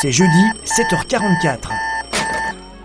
[0.00, 1.58] C'est jeudi, 7h44.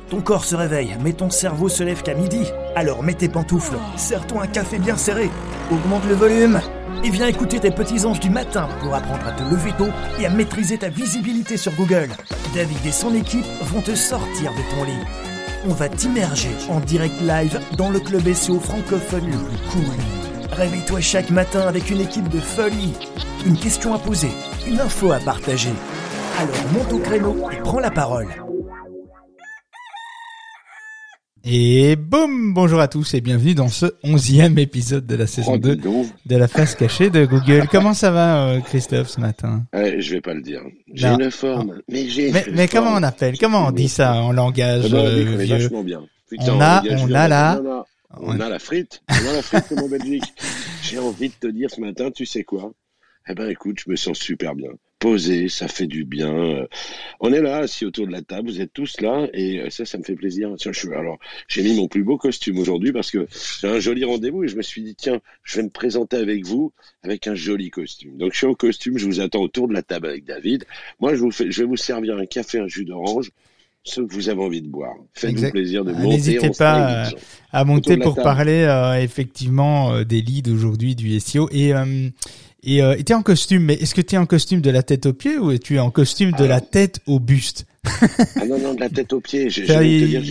[0.10, 2.44] Ton corps se réveille, mais ton cerveau se lève qu'à midi.
[2.76, 5.30] Alors mets tes pantoufles, serre-toi un café bien serré,
[5.72, 6.60] augmente le volume
[7.06, 9.88] et viens écouter tes petits anges du matin pour apprendre à te lever tôt
[10.20, 12.10] et à maîtriser ta visibilité sur Google.
[12.54, 15.06] David et son équipe vont te sortir de ton lit.
[15.70, 19.96] On va t'immerger en direct live dans le club SEO francophone le plus cool.
[20.52, 22.94] Réveille-toi chaque matin avec une équipe de folie.
[23.46, 24.32] Une question à poser,
[24.68, 25.72] une info à partager.
[26.38, 28.28] Alors monte au créneau et prends la parole.
[31.44, 35.76] Et boum Bonjour à tous et bienvenue dans ce onzième épisode de la saison 2
[35.76, 37.68] de la face cachée de Google.
[37.72, 39.64] Comment ça va euh, Christophe ce matin?
[39.74, 40.62] Ouais, Je vais pas le dire.
[40.94, 43.38] J'ai une forme, mais j'ai Mais, mais comment on appelle?
[43.38, 45.70] Comment on dit ça en langage euh, vieux?
[45.84, 46.02] bien.
[46.40, 47.62] On a, on a la...
[48.18, 50.24] On a la frite, on a la frite comme en Belgique.
[50.82, 52.72] J'ai envie de te dire ce matin, tu sais quoi?
[53.28, 54.70] Eh ben écoute, je me sens super bien.
[54.98, 56.34] Posé, ça fait du bien.
[56.34, 56.68] Euh,
[57.20, 59.84] on est là, assis autour de la table, vous êtes tous là, et euh, ça,
[59.84, 60.54] ça me fait plaisir.
[60.58, 63.28] Tiens, je, alors, j'ai mis mon plus beau costume aujourd'hui parce que
[63.60, 66.46] j'ai un joli rendez-vous et je me suis dit, tiens, je vais me présenter avec
[66.46, 66.72] vous
[67.04, 68.18] avec un joli costume.
[68.18, 70.64] Donc je suis en costume, je vous attends autour de la table avec David.
[71.02, 73.32] Moi, je, vous fais, je vais vous servir un café, un jus d'orange
[73.88, 74.96] ce que vous avez envie de boire.
[75.14, 76.16] Faites-vous plaisir de ah, monter.
[76.16, 77.08] N'hésitez pas
[77.52, 81.72] à, monter pour parler euh, effectivement des leads aujourd'hui du SEO et
[82.66, 84.84] et euh, tu es en costume, mais est-ce que tu es en costume de la
[84.84, 87.66] tête aux pieds ou es-tu en costume de la tête au buste?
[88.36, 89.50] Ah non, non, de la tête aux pieds.
[89.50, 89.70] J'ai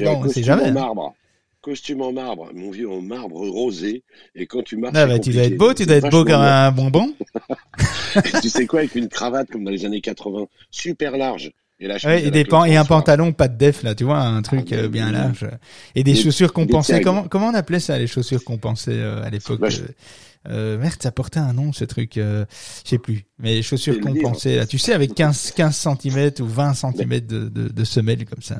[0.07, 1.15] un costume en marbre.
[1.61, 4.03] Costume en marbre, mon vieux en marbre rosé.
[4.35, 4.97] Et quand tu marches.
[4.97, 7.15] Ah bah, tu dois être beau, tu dois être beau comme un bonbon.
[8.43, 11.53] tu sais quoi, avec une cravate comme dans les années 80, super large.
[11.81, 14.43] Et, là, ouais, et, des et un pantalon pas de def là, tu vois, un
[14.43, 15.49] truc ah, euh, bien large.
[15.95, 17.01] Et des, chaussures compensées.
[17.01, 19.69] Comment comment on appelait ça les chaussures compensées euh, à l'époque bah,
[20.48, 22.45] euh, merde, ça portait un nom ce truc, euh,
[22.84, 23.25] je sais plus.
[23.39, 27.48] Mais les chaussures compensées, là, tu sais, avec 15 15 cm ou 20 cm de,
[27.48, 28.59] de, de semelle comme ça.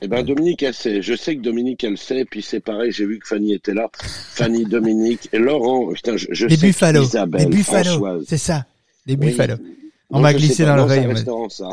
[0.00, 1.02] Eh ben Dominique, elle sait.
[1.02, 2.24] Je sais que Dominique, elle sait.
[2.24, 3.90] Puis c'est pareil, j'ai vu que Fanny était là.
[3.92, 5.92] Fanny, Dominique et Laurent.
[5.92, 7.04] Putain, je, je les sais buffalo,
[7.34, 8.64] les buffalo, c'est ça,
[9.06, 9.56] les buffalo.
[10.12, 11.06] On m'a glissé dans l'oreille.
[11.50, 11.68] ça.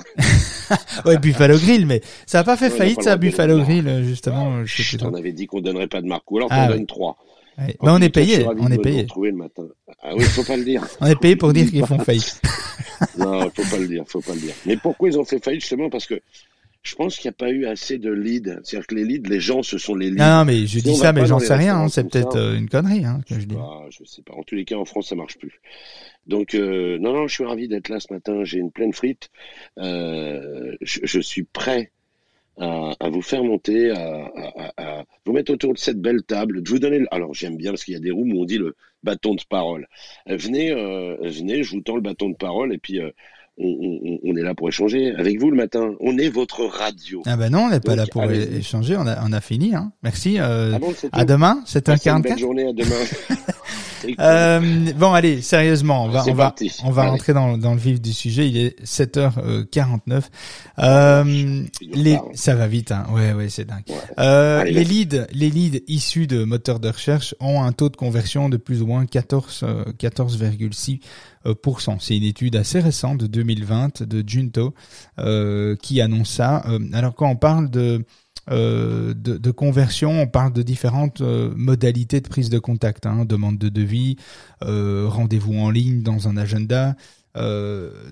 [1.06, 4.64] ouais, Buffalo Grill, mais ça a pas fait faillite, ça, Buffalo Grill, justement.
[4.66, 6.74] je sais plus on avait dit qu'on donnerait pas de marque, ou alors ah, qu'on
[6.76, 7.18] donne trois.
[7.58, 7.76] Ouais.
[7.82, 9.08] Mais on est payé, on est payé.
[9.20, 9.68] Le matin.
[10.02, 10.86] Ah oui, faut pas le dire.
[11.02, 12.40] on est payé pour dire qu'ils font faillite.
[13.18, 14.54] non, faut pas le dire, faut pas le dire.
[14.66, 15.90] Mais pourquoi ils ont fait faillite justement?
[15.90, 16.22] Parce que
[16.84, 18.60] je pense qu'il n'y a pas eu assez de leads.
[18.64, 20.24] C'est-à-dire que les leads, les gens, ce sont les leads.
[20.24, 21.78] Non, mais je dis ça, mais j'en sais rien.
[21.78, 21.90] Hein.
[21.90, 23.58] C'est peut-être euh, une connerie hein, que je dis.
[23.90, 24.34] Je sais pas.
[24.34, 25.60] En tous les cas, en France, ça marche plus.
[26.28, 28.44] Donc, euh, non, non, je suis ravi d'être là ce matin.
[28.44, 29.30] J'ai une pleine frite.
[29.80, 31.92] Euh, je, je, suis prêt
[32.60, 34.32] à, à, vous faire monter, à,
[34.78, 37.06] à, vous mettre autour de cette belle table, de vous donner.
[37.12, 39.42] Alors j'aime bien parce qu'il y a des rooms où on dit le bâton de
[39.48, 39.88] parole.
[40.30, 43.12] Euh, venez, euh, venez, je vous tends le bâton de parole et puis euh,
[43.60, 45.96] on, on, est là pour échanger avec vous le matin.
[46.00, 47.24] On est votre radio.
[47.26, 48.96] Ah ben non, on n'est pas là pour échanger.
[48.98, 49.74] On a, on a fini.
[49.74, 49.92] Hein.
[50.04, 50.40] Merci.
[50.40, 51.62] Euh, ah bon, à demain.
[51.66, 52.34] C'est un 44.
[52.34, 52.68] Bonne journée.
[52.68, 52.96] À demain.
[54.20, 58.02] Euh, bon, allez, sérieusement, on va, on va, on va rentrer dans, dans le vif
[58.02, 58.48] du sujet.
[58.48, 60.24] Il est 7h49.
[60.80, 63.06] Euh, les, ça va vite, hein.
[63.12, 63.84] Ouais, ouais, c'est dingue.
[64.20, 68.50] Euh, les leads, les leads issus de moteurs de recherche ont un taux de conversion
[68.50, 69.66] de plus ou moins 14,
[70.00, 71.00] 14,6%
[71.46, 74.74] euh, c'est une étude assez récente de 2020 de Junto
[75.20, 76.64] euh, qui annonce ça.
[76.94, 78.00] alors quand on parle de euh,
[78.50, 83.58] de, de, conversion, on parle de différentes euh, modalités de prise de contact, hein, demande
[83.58, 84.18] de devis,
[84.64, 86.96] euh, rendez-vous en ligne dans un agenda,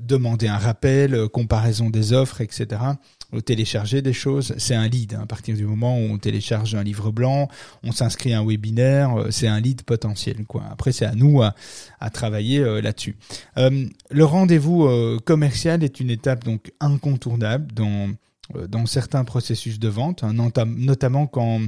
[0.02, 2.80] demander un rappel, comparaison des offres, etc.
[3.44, 5.16] Télécharger des choses, c'est un lead.
[5.16, 7.48] Hein, à partir du moment où on télécharge un livre blanc,
[7.82, 10.38] on s'inscrit à un webinaire, c'est un lead potentiel.
[10.70, 11.56] Après, c'est à nous à,
[12.12, 13.16] travailler là-dessus.
[13.58, 14.88] le rendez-vous
[15.26, 18.08] commercial est une étape donc incontournable euh,
[18.68, 21.62] dans certains processus de vente, hein, notamment quand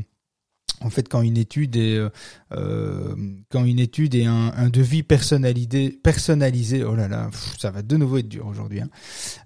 [0.81, 2.09] en fait, quand une étude est, euh,
[2.51, 3.15] euh
[3.49, 8.17] quand une étude est un, devis personnalisé, personnalisé, oh là là, ça va de nouveau
[8.17, 8.81] être dur aujourd'hui.
[8.81, 8.89] Hein.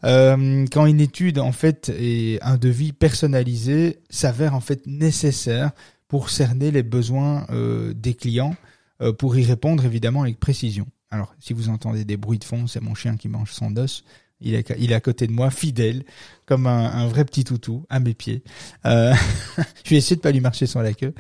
[0.04, 5.72] Euh, quand une étude en fait est un devis personnalisé, s'avère en fait nécessaire
[6.08, 8.56] pour cerner les besoins euh, des clients,
[9.02, 10.86] euh, pour y répondre évidemment avec précision.
[11.10, 14.04] Alors, si vous entendez des bruits de fond, c'est mon chien qui mange son os.
[14.42, 16.04] Il est, à côté de moi, fidèle,
[16.46, 18.44] comme un, vrai petit toutou à mes pieds.
[18.86, 19.14] Euh,
[19.86, 21.14] je vais essayer de pas lui marcher sur la queue.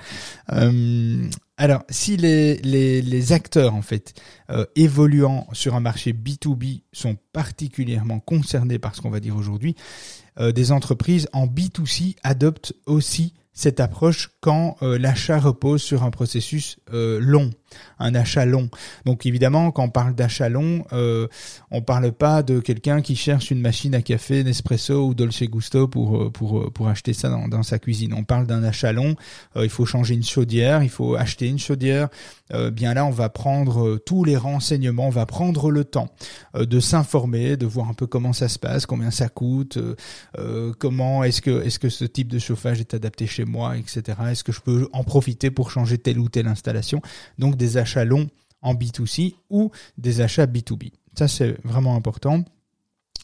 [0.51, 4.13] Euh, alors, si les, acteurs en fait
[4.49, 9.75] euh, évoluant sur un marché B2B sont particulièrement concernés par ce qu'on va dire aujourd'hui,
[10.39, 16.77] des entreprises en B2C adoptent aussi cette approche quand euh, l'achat repose sur un processus
[16.93, 17.51] euh, long,
[17.99, 18.69] un achat long.
[19.05, 21.27] Donc évidemment, quand on parle d'achat long, euh,
[21.69, 25.87] on parle pas de quelqu'un qui cherche une machine à café Nespresso ou Dolce Gusto
[25.89, 28.13] pour euh, pour pour acheter ça dans, dans sa cuisine.
[28.13, 29.15] On parle d'un achat long.
[29.55, 32.07] il faut changer une chaudière, il faut acheter une chaudière.
[32.71, 36.09] bien là, on va prendre tous les renseignements, on va prendre le temps
[36.55, 39.77] de s'informer, de voir un peu comment ça se passe, combien ça coûte,
[40.79, 44.17] comment est-ce que est-ce que ce type de chauffage est adapté chez moi, etc.
[44.29, 47.01] Est-ce que je peux en profiter pour changer telle ou telle installation?
[47.39, 48.27] Donc des achats longs
[48.61, 50.91] en B2C ou des achats B2B.
[51.17, 52.43] Ça, c'est vraiment important.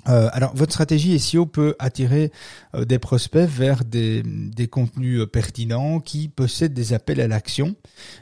[0.09, 2.31] Euh, alors, votre stratégie SEO peut attirer
[2.75, 4.23] euh, des prospects vers des,
[4.69, 7.75] contenus euh, pertinents qui possèdent des appels à l'action,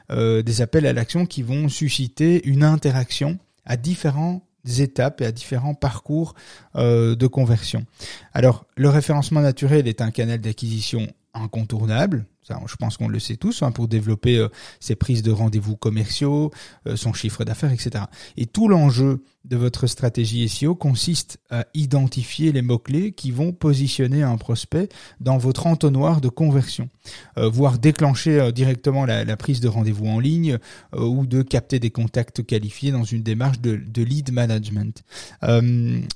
[0.10, 4.42] des appels à l'action qui vont susciter une interaction à différents
[4.80, 6.34] étapes et à différents parcours
[6.76, 7.86] de conversion.
[8.34, 12.26] Alors, le référencement naturel est un canal d'acquisition incontournable.
[12.48, 14.50] Ça, je pense qu'on le sait tous, hein, pour développer euh,
[14.80, 16.52] ses prises de rendez-vous commerciaux,
[16.86, 18.06] euh, son chiffre d'affaires, etc.
[18.38, 24.22] Et tout l'enjeu de votre stratégie SEO consiste à identifier les mots-clés qui vont positionner
[24.22, 24.90] un prospect
[25.20, 26.90] dans votre entonnoir de conversion,
[27.38, 30.60] euh, voire déclencher directement la, prise de rendez-vous en ligne
[30.96, 35.04] ou de capter des contacts qualifiés dans une démarche de, de lead management.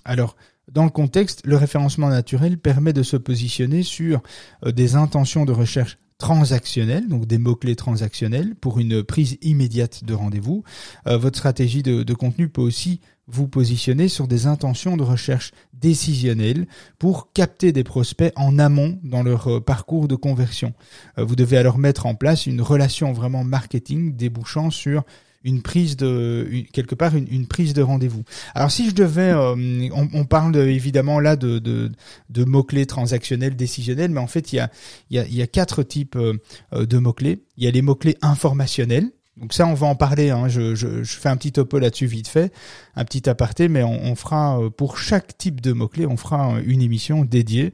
[0.06, 0.36] alors,
[0.71, 4.21] dans le contexte, le référencement naturel permet de se positionner sur
[4.66, 10.13] euh, des intentions de recherche transactionnelles, donc des mots-clés transactionnels pour une prise immédiate de
[10.13, 10.63] rendez-vous.
[11.07, 16.68] Euh, votre stratégie de, contenu peut aussi vous positionner sur des intentions de recherche décisionnelles
[16.98, 20.74] pour capter des prospects en amont dans leur euh, parcours de conversion.
[21.18, 25.04] vous devez alors mettre en place une relation vraiment marketing débouchant sur
[25.44, 28.24] une prise de quelque part une, prise de rendez-vous.
[28.56, 31.91] Alors si je devais, euh, on, parle évidemment là de, de,
[32.30, 34.69] de mots clés transactionnels, décisionnels, mais en fait il y a
[35.09, 36.33] il y a, il y a quatre types euh,
[36.74, 37.44] de mots clés.
[37.57, 39.12] Il y a les mots clés informationnels.
[39.39, 40.30] Donc ça, on va en parler.
[40.30, 40.47] Hein.
[40.47, 42.51] Je, je, je, fais un petit topo là-dessus vite fait,
[42.95, 46.56] un petit aparté, mais on, on fera euh, pour chaque type de mots-clés, on fera
[46.65, 47.71] une émission dédiée.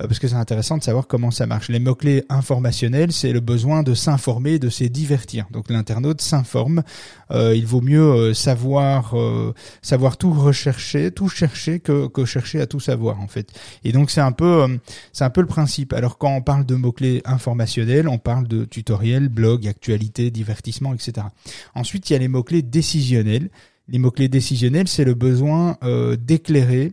[0.00, 1.68] Euh, parce que c'est intéressant de savoir comment ça marche.
[1.68, 5.46] Les mots-clés informationnels, c'est le besoin de s'informer, de se divertir.
[5.50, 6.82] Donc l'internaute s'informe.
[7.30, 9.14] Euh, il vaut mieux euh, savoir
[9.82, 13.52] savoir tout rechercher, tout chercher que, que chercher à tout savoir en fait.
[13.84, 14.78] Et donc c'est un peu
[15.12, 15.92] c'est un peu le principe.
[15.92, 20.92] Alors quand on parle de mots-clés informationnels, on parle de tutoriels, blog, actualité, divertissement,
[21.74, 23.50] Ensuite, il y a les mots-clés décisionnels.
[23.88, 25.78] Les mots-clés décisionnels, c'est le besoin
[26.18, 26.92] d'éclairer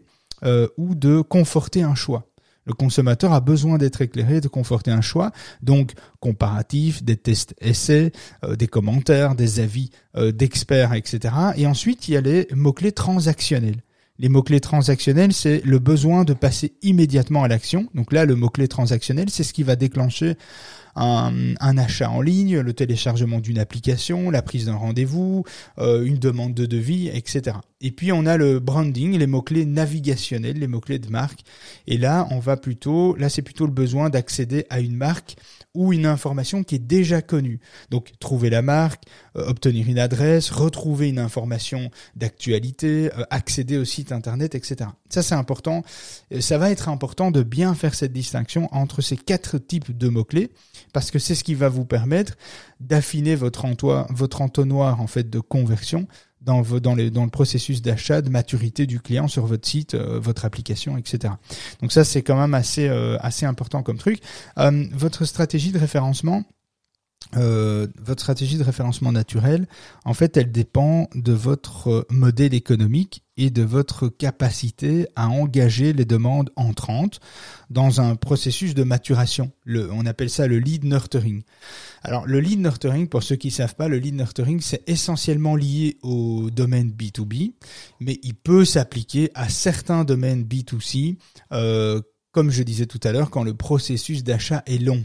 [0.78, 2.28] ou de conforter un choix.
[2.68, 5.32] Le consommateur a besoin d'être éclairé, de conforter un choix,
[5.64, 8.12] donc comparatif, des tests essais,
[8.44, 11.34] euh, des commentaires, des avis euh, d'experts, etc.
[11.56, 13.82] Et ensuite, il y a les mots-clés transactionnels.
[14.20, 17.88] Les mots-clés transactionnels, c'est le besoin de passer immédiatement à l'action.
[17.96, 20.36] Donc là, le mot-clé transactionnel, c'est ce qui va déclencher
[20.98, 25.44] un, achat en ligne, le téléchargement d'une application, la prise d'un rendez-vous,
[25.78, 27.58] euh, une demande de devis, etc.
[27.82, 31.42] Et puis on a le branding, les mots-clés navigationnels, les mots-clés de marque.
[31.86, 35.36] Et là, on va plutôt, là c'est plutôt le besoin d'accéder à une marque
[35.78, 37.60] ou une information qui est déjà connue.
[37.92, 39.04] Donc trouver la marque,
[39.38, 44.90] euh, obtenir une adresse, retrouver une information d'actualité, euh, accéder au site internet, etc.
[45.10, 45.84] Ça c'est important.
[46.40, 50.52] Ça va être important de bien faire cette distinction entre ces quatre types de mots-clés
[50.94, 52.34] parce que c'est ce qui va vous permettre
[52.80, 56.08] d'affiner votre entonnoir en fait de conversion
[56.48, 61.34] dans, le processus d'achat, de maturité du client sur votre site, euh, votre application, etc.
[61.82, 64.20] Donc ça, c'est quand même assez, euh, assez important comme truc.
[64.58, 66.44] Euh, votre stratégie de référencement,
[67.36, 69.68] euh, votre stratégie de référencement naturel,
[70.06, 76.06] en fait, elle dépend de votre modèle économique et de votre capacité à engager les
[76.06, 77.20] demandes entrantes
[77.70, 79.52] dans un processus de maturation.
[79.68, 81.44] On appelle ça le lead nurturing.
[82.02, 85.56] Alors, le lead nurturing, pour ceux qui ne savent pas, le lead nurturing, c'est essentiellement
[85.56, 87.54] lié au domaine B2B,
[88.00, 91.18] mais il peut s'appliquer à certains domaines B2C,
[91.52, 95.04] euh, comme je disais tout à l'heure, quand le processus d'achat est long.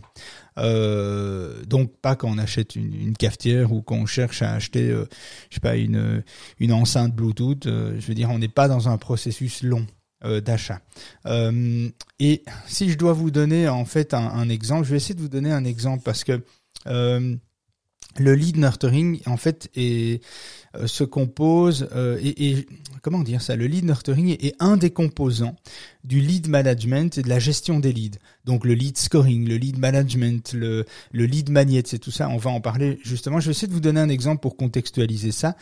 [0.58, 5.06] Euh, donc pas quand on achète une, cafetière ou qu'on cherche à acheter, euh,
[5.50, 5.88] je sais
[6.58, 7.66] une enceinte Bluetooth.
[7.66, 9.86] Euh, je veux dire, on n'est pas dans un processus long
[10.44, 10.80] d'achat.
[11.26, 15.20] et si je dois vous donner en fait un, un, exemple, je vais essayer de
[15.20, 16.40] vous donner un exemple parce que
[18.18, 20.22] le lead nurturing en fait est
[20.76, 22.66] euh, se compose euh, et,
[23.02, 23.56] comment dire ça?
[23.56, 25.56] Le lead nurturing est, un des composants
[26.04, 28.18] du lead management et de la gestion des leads.
[28.44, 32.38] Donc le lead scoring le lead management le, le lead magnet c'est tout ça on
[32.38, 33.40] va en parler justement.
[33.40, 35.56] Je vais essayer de vous donner un exemple pour contextualiser ça.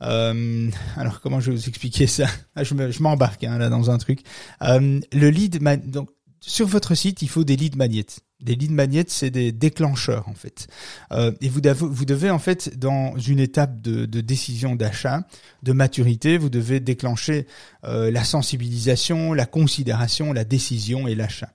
[0.00, 2.26] Euh, alors comment je vais vous expliquer ça?
[2.54, 4.20] Ah, je m'embarque hein, là dans un truc.
[4.60, 8.06] Le lead donc sur votre site, il faut des lead magnets.
[8.40, 10.68] Des lead magnets, c'est des déclencheurs en fait.
[11.10, 15.26] Euh, et vous, devez en fait, dans une étape de, de décision d'achat,
[15.64, 17.46] de maturité, vous devez déclencher
[17.84, 21.50] euh, la sensibilisation, la considération, la décision et l'achat.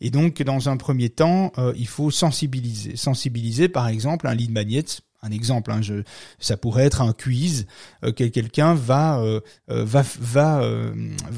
[0.00, 2.96] Et donc, dans un premier temps, euh, il faut sensibiliser.
[2.96, 4.84] Sensibiliser, par exemple, un lead magnet
[5.24, 6.02] un exemple, hein, je,
[6.38, 7.66] ça pourrait être un quiz
[8.04, 9.40] euh, que quelqu'un va euh,
[9.70, 10.62] euh, va va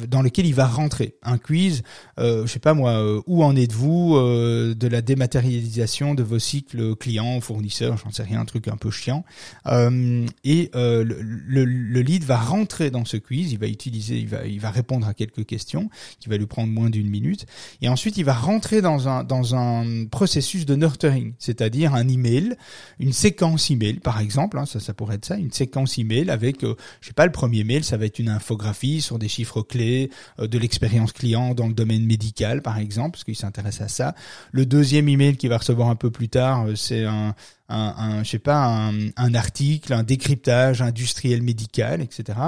[0.09, 1.15] dans lequel il va rentrer.
[1.23, 1.83] Un quiz,
[2.19, 7.97] je sais pas moi, où en êtes-vous de la dématérialisation de vos cycles clients, fournisseurs,
[7.99, 9.25] j'en sais rien, un truc un peu chiant.
[9.67, 14.47] et le, le, le, lead va rentrer dans ce quiz, il va utiliser, il va
[14.47, 15.89] il va répondre à quelques questions
[16.19, 17.47] qui va lui prendre moins d'une minute,
[17.83, 22.57] et ensuite il va rentrer dans un dans un processus de nurturing, c'est-à-dire un email,
[22.99, 26.65] une séquence email par exemple, hein, ça, ça pourrait être ça, une séquence email avec,
[26.65, 29.63] euh, je sais pas, le premier mail, ça va être une infographie sur des chiffres
[29.63, 33.89] clés euh, de l'expérience client dans le domaine médical par exemple, parce qu'il s'intéresse à
[33.89, 34.15] ça.
[34.53, 37.35] Le deuxième email qu'il va recevoir un peu plus tard, euh, c'est un,
[37.69, 42.39] un, un je sais pas un, un, article, un décryptage industriel médical, etc.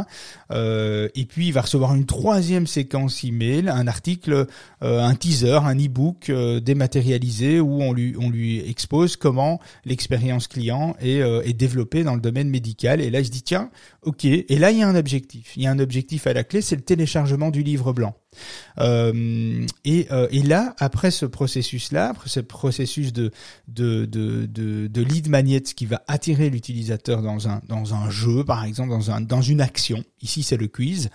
[0.51, 4.47] Euh, et puis il va recevoir une troisième séquence email, un article,
[4.83, 10.47] euh, un teaser, un e-book euh, dématérialisé où on lui on lui expose comment l'expérience
[10.47, 13.01] client est, euh, est développée dans le domaine médical.
[13.01, 13.71] Et là il se dit tiens,
[14.03, 14.25] ok.
[14.25, 16.63] Et là il y a un objectif, il y a un objectif à la clé,
[16.63, 18.15] c'est le téléchargement du livre blanc.
[18.79, 23.33] Euh, et, euh, et, là, après ce processus-là, après ce processus de,
[23.67, 29.61] lead magnet qui va attirer l'utilisateur dans un, jeu, par exemple, dans, un, dans une
[29.61, 31.11] action, ici c'est le quiz,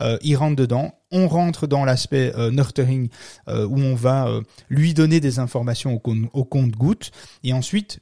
[0.00, 3.08] euh, il rentre dedans, on rentre dans l'aspect nurturing
[3.48, 4.28] où on va
[4.68, 6.00] lui donner des informations
[6.32, 7.10] au compte-goutte,
[7.42, 8.00] et ensuite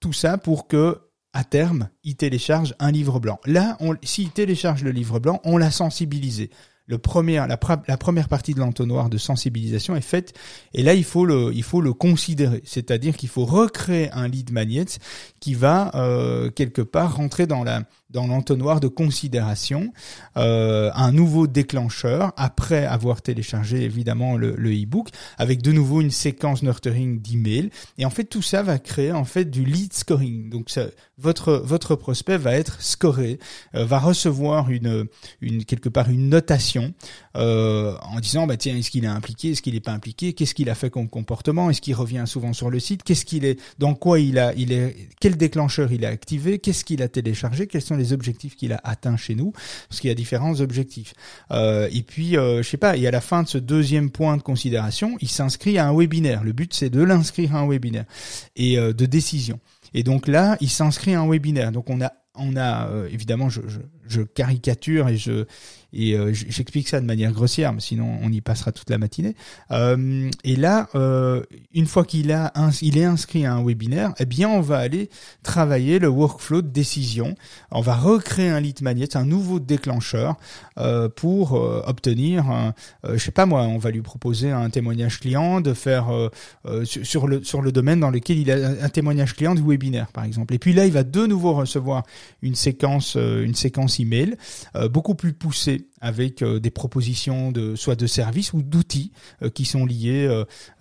[0.00, 0.98] tout ça pour que
[1.32, 3.40] à terme, il télécharge un livre blanc.
[3.46, 6.50] Là, s'il télécharge le livre blanc, on l'a sensibilisé
[6.92, 10.34] la, première partie de l'entonnoir de sensibilisation est faite.
[10.74, 14.52] Et là il faut le, il faut le considérer, c'est-à-dire qu'il faut recréer un lead
[14.52, 14.86] magnet
[15.40, 17.82] qui va euh, quelque part rentrer dans la
[18.12, 19.92] dans l'entonnoir de considération,
[20.36, 26.62] euh, un nouveau déclencheur après avoir téléchargé évidemment le, e-book avec de nouveau une séquence
[26.62, 30.50] nurturing d'email et en fait tout ça va créer en fait du lead scoring.
[30.50, 30.86] Donc ça,
[31.18, 33.38] votre votre prospect va être scoré,
[33.74, 35.06] euh, va recevoir une
[35.40, 36.92] une quelque part une notation
[37.36, 40.54] euh, en disant bah tiens est-ce qu'il est impliqué, est-ce qu'il n'est pas impliqué, qu'est-ce
[40.54, 43.60] qu'il a fait comme comportement, est-ce qu'il revient souvent sur le site, qu'est-ce qu'il est,
[43.78, 47.66] dans quoi il a il est, quel déclencheur il a activé, qu'est-ce qu'il a téléchargé,
[47.66, 49.52] quels sont les objectifs qu'il a atteints chez nous,
[49.88, 51.14] parce qu'il y a différents objectifs.
[51.50, 54.36] Euh, et puis euh, je sais pas, et à la fin de ce deuxième point
[54.36, 56.44] de considération, il s'inscrit à un webinaire.
[56.44, 58.04] Le but c'est de l'inscrire à un webinaire
[58.56, 59.60] et euh, de décision.
[59.94, 61.72] Et donc là, il s'inscrit à un webinaire.
[61.72, 65.46] Donc on a on a euh, évidemment je, je, je, caricature et je
[65.92, 69.34] et euh, j'explique ça de manière grossière, mais sinon on y passera toute la matinée.
[69.70, 71.42] Euh, et là, euh,
[71.74, 75.10] une fois qu'il a il est inscrit à un webinaire, eh bien on va aller
[75.42, 77.34] travailler le workflow de décision.
[77.70, 80.36] On va recréer un lead magnet, un nouveau déclencheur
[81.16, 82.72] pour obtenir,
[83.04, 86.08] je sais pas moi, on va lui proposer un témoignage client, de faire
[86.84, 90.24] sur le sur le domaine dans lequel il a un témoignage client du webinaire par
[90.24, 90.54] exemple.
[90.54, 92.04] Et puis là, il va de nouveau recevoir
[92.40, 94.36] une séquence une séquence email
[94.90, 99.64] beaucoup plus poussée avec euh, des propositions de soit de services ou d'outils euh, qui
[99.64, 100.26] sont liés,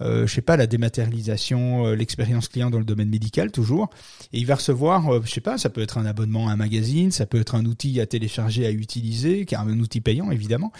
[0.01, 3.89] euh, je sais pas, la dématérialisation, l'expérience client dans le domaine médical toujours.
[4.33, 7.11] Et il va recevoir, je sais pas, ça peut être un abonnement à un magazine,
[7.11, 10.71] ça peut être un outil à télécharger, à utiliser, car un outil payant évidemment.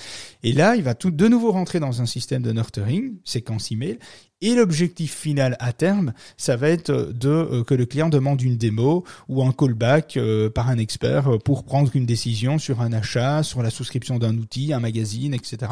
[0.42, 4.00] Et là, il va tout de nouveau rentrer dans un système de nurturing, séquence email.
[4.44, 9.04] Et l'objectif final à terme, ça va être de que le client demande une démo
[9.30, 10.18] ou un callback
[10.56, 14.74] par un expert pour prendre une décision sur un achat, sur la souscription d'un outil,
[14.74, 15.70] un magazine, etc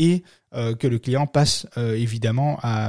[0.00, 2.88] et euh, que le client passe euh, évidemment à,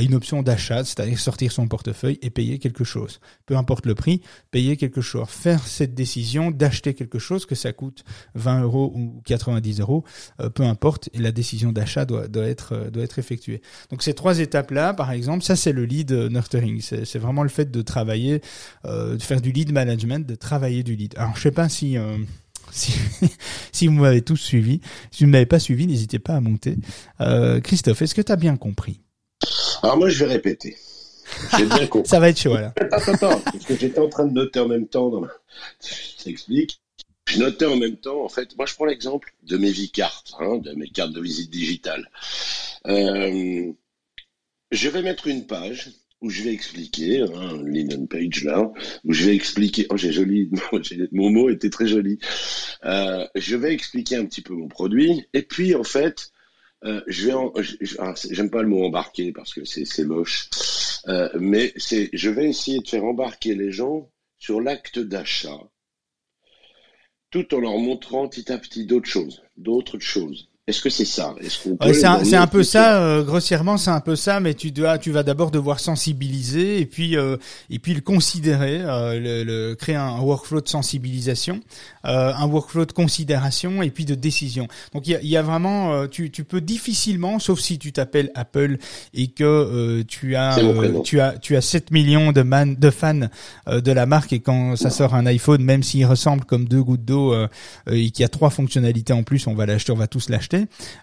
[0.00, 3.20] une option d'achat, c'est-à-dire sortir son portefeuille et payer quelque chose.
[3.46, 5.26] Peu importe le prix, payer quelque chose.
[5.28, 8.04] Faire cette décision d'acheter quelque chose, que ça coûte
[8.36, 10.04] 20 euros ou 90 euros,
[10.40, 13.60] euh, peu importe, et la décision d'achat doit, être, effectuée.
[13.90, 16.80] Donc ces trois étapes-là, par exemple, ça c'est le lead nurturing.
[16.80, 18.40] C'est vraiment le fait de travailler,
[18.84, 21.14] de faire du lead management, de travailler du lead.
[21.18, 21.98] Alors je sais pas si
[22.72, 22.92] si,
[23.72, 24.80] si vous m'avez tous suivi.
[25.10, 26.76] Si vous ne m'avez pas suivi, n'hésitez pas à monter.
[27.20, 29.00] Euh, Christophe, est-ce que tu as bien compris?
[29.82, 30.76] Alors moi, je vais répéter.
[31.56, 32.08] J'ai bien compris.
[32.08, 32.72] Ça va être chaud, là.
[32.90, 35.10] Attends, attends, parce que j'étais en train de noter en même temps.
[35.10, 35.28] Dans ma...
[35.80, 36.80] Ça explique.
[37.28, 40.58] Je notais en même temps, en fait, moi je prends l'exemple de mes vie-cartes, hein,
[40.58, 42.10] de mes cartes de visite digitale.
[42.86, 43.72] Euh,
[44.72, 45.90] je vais mettre une page
[46.22, 47.62] où je vais expliquer, hein,
[48.08, 48.72] Page là,
[49.04, 50.50] où je vais expliquer, oh j'ai joli,
[51.12, 52.18] mon mot était très joli,
[52.84, 56.30] euh, je vais expliquer un petit peu mon produit, et puis en fait,
[56.84, 57.34] Euh, je vais,
[58.34, 60.50] j'aime pas le mot embarquer parce que c'est moche,
[61.06, 65.60] euh, mais c'est, je vais essayer de faire embarquer les gens sur l'acte d'achat,
[67.30, 70.48] tout en leur montrant petit à petit d'autres choses, d'autres choses.
[70.68, 71.34] Est-ce que c'est ça?
[71.48, 75.24] C'est un, peu ça, euh, grossièrement, c'est un peu ça, mais tu dois, tu vas
[75.24, 77.36] d'abord devoir sensibiliser et puis euh,
[77.68, 81.58] et puis le considérer, euh, le, le, créer un workflow de sensibilisation,
[82.04, 84.68] un workflow de considération et puis de décision.
[84.94, 88.30] Donc il y a, y a, vraiment, tu, tu peux difficilement, sauf si tu t'appelles
[88.36, 88.76] Apple
[89.14, 90.60] et que tu as
[91.02, 93.28] tu as tu as 7 millions de man, de fans
[93.66, 97.04] de la marque et quand ça sort un iPhone, même s'il ressemble comme deux gouttes
[97.04, 97.34] d'eau
[97.90, 100.51] et qu'il y a trois fonctionnalités en plus, on va l'acheter, on va tous l'acheter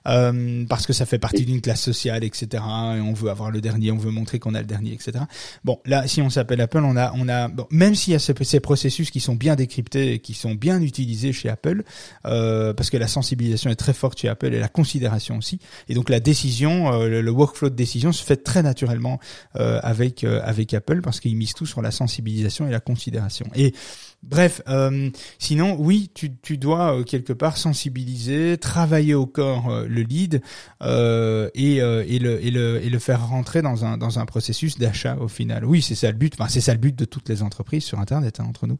[0.08, 2.48] euh, parce que ça fait partie d'une classe sociale, etc.
[2.54, 5.26] Et on veut avoir le dernier, on veut montrer qu'on a le dernier, etc.
[5.64, 8.20] Bon, là, si on s'appelle Apple, on a, on a, bon, même s'il y a
[8.20, 11.84] ces, ces, processus qui sont bien décryptés et qui sont bien utilisés chez Apple,
[12.26, 15.94] euh, parce que la sensibilisation est très forte chez Apple et la considération aussi, et
[15.94, 19.20] donc la décision, euh, le, workflow de décision se fait très naturellement
[19.56, 23.48] euh, avec avec Apple parce qu'ils misent tout sur la sensibilisation et la considération.
[23.56, 23.74] Et
[24.22, 29.86] Bref, euh, sinon, oui, tu, tu dois euh, quelque part sensibiliser, travailler au corps euh,
[29.88, 30.42] le lead
[30.84, 34.78] euh, et, et, le, et, le, et le faire rentrer dans un, dans un processus
[34.78, 35.64] d'achat au final.
[35.64, 36.34] Oui, c'est ça le but.
[36.38, 38.78] Enfin, c'est ça le but de toutes les entreprises sur Internet hein, entre nous.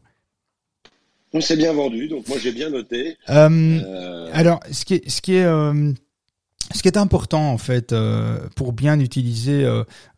[1.32, 3.16] On s'est bien vendu, donc moi j'ai bien noté.
[3.26, 5.46] Alors, ce qui est, ce qui est
[6.72, 7.94] ce qui est important en fait
[8.56, 9.68] pour bien utiliser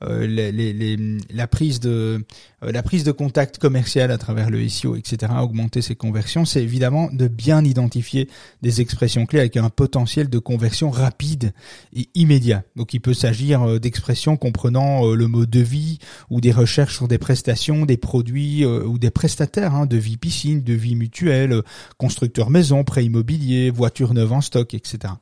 [0.02, 2.24] les, les, les, la prise de
[2.64, 6.62] euh, la prise de contact commercial à travers le SEO, etc., augmenter ses conversions, c'est
[6.62, 8.28] évidemment de bien identifier
[8.62, 11.52] des expressions clés avec un potentiel de conversion rapide
[11.94, 12.62] et immédiat.
[12.76, 15.98] Donc il peut s'agir euh, d'expressions comprenant euh, le mot devis
[16.30, 20.94] ou des recherches sur des prestations, des produits ou des prestataires, hein, devis piscine, devis
[20.94, 21.62] mutuel,
[21.96, 25.14] constructeur maison, prêt immobilier, voiture neuve en stock, etc.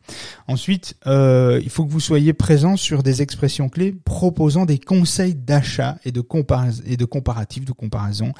[0.46, 1.19] Ensuite, euh,
[1.62, 6.12] il faut que vous soyez présent sur des expressions clés proposant des conseils d'achat et
[6.12, 8.32] de de comparaison comparatif de comparaison,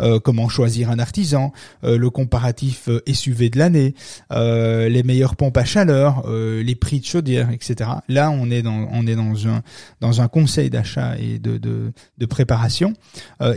[0.00, 1.52] euh, comment choisir un artisan,
[1.84, 3.94] euh, le comparatif euh, SUV de l'année,
[4.30, 7.90] les meilleures pompes à chaleur, les prix de chaudière, etc.
[8.08, 12.92] Là, on est dans un conseil d'achat et de préparation,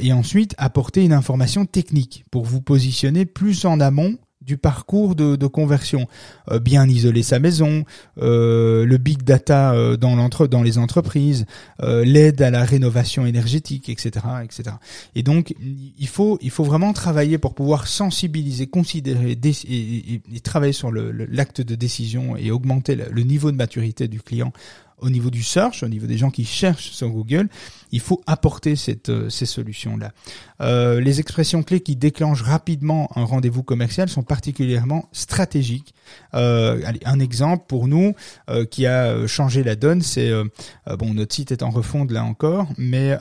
[0.01, 4.17] et ensuite apporter une information technique pour vous positionner plus en amont
[4.49, 6.07] du parcours de, de conversion,
[6.49, 7.85] euh, bien isoler sa maison,
[8.19, 11.45] euh, le big data euh, dans l'entre dans les entreprises,
[11.79, 14.75] l'aide à la rénovation énergétique, etc., etc.
[15.13, 15.53] Et donc
[15.99, 21.61] il faut il faut vraiment travailler pour pouvoir sensibiliser, considérer et, et, travailler sur l'acte
[21.61, 24.51] de décision et augmenter le niveau de maturité du client
[25.01, 27.49] au niveau du search, au niveau des gens qui cherchent sur Google,
[27.91, 30.11] il faut apporter cette, euh, ces solutions-là.
[30.61, 35.93] Euh, les expressions clés qui déclenchent rapidement un rendez-vous commercial sont particulièrement stratégiques.
[36.33, 38.13] Euh, allez, un exemple pour nous
[38.49, 40.31] euh, qui a changé la donne, c'est
[40.97, 43.17] bon notre site est en refonte là encore, mais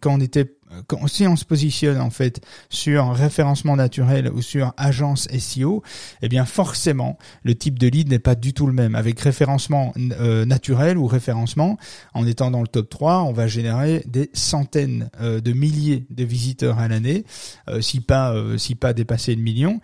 [0.00, 0.46] quand on était
[0.86, 5.82] quand, si on se positionne en fait sur référencement naturel ou sur agence SEO,
[6.22, 8.94] eh bien forcément le type de lead n'est pas du tout le même.
[8.94, 11.78] Avec référencement euh, naturel ou référencement,
[12.14, 16.24] en étant dans le top 3, on va générer des centaines euh, de milliers de
[16.24, 17.24] visiteurs à l'année,
[17.68, 19.80] euh, si pas si pas dépasser le million,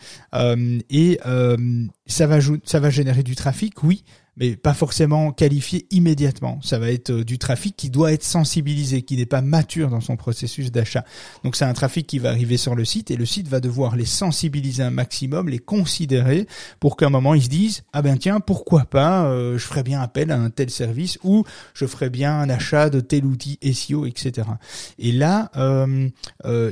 [0.90, 1.18] et
[2.07, 4.05] ça va ça va générer du trafic, oui,
[4.37, 6.59] mais pas forcément qualifié immédiatement.
[6.62, 10.01] Ça va être euh, du trafic qui doit être sensibilisé, qui n'est pas mature dans
[10.01, 11.05] son processus d'achat.
[11.42, 13.96] Donc c'est un trafic qui va arriver sur le site et le site va devoir
[13.96, 16.46] les sensibiliser un maximum, les considérer
[16.81, 19.83] pour qu'à un moment ils se disent ah ben tiens pourquoi pas, euh, je ferais
[19.83, 21.44] bien appel à un tel service ou
[21.75, 24.49] je ferais bien un achat de tel outil SEO, etc.
[24.99, 26.11] Et là, euh,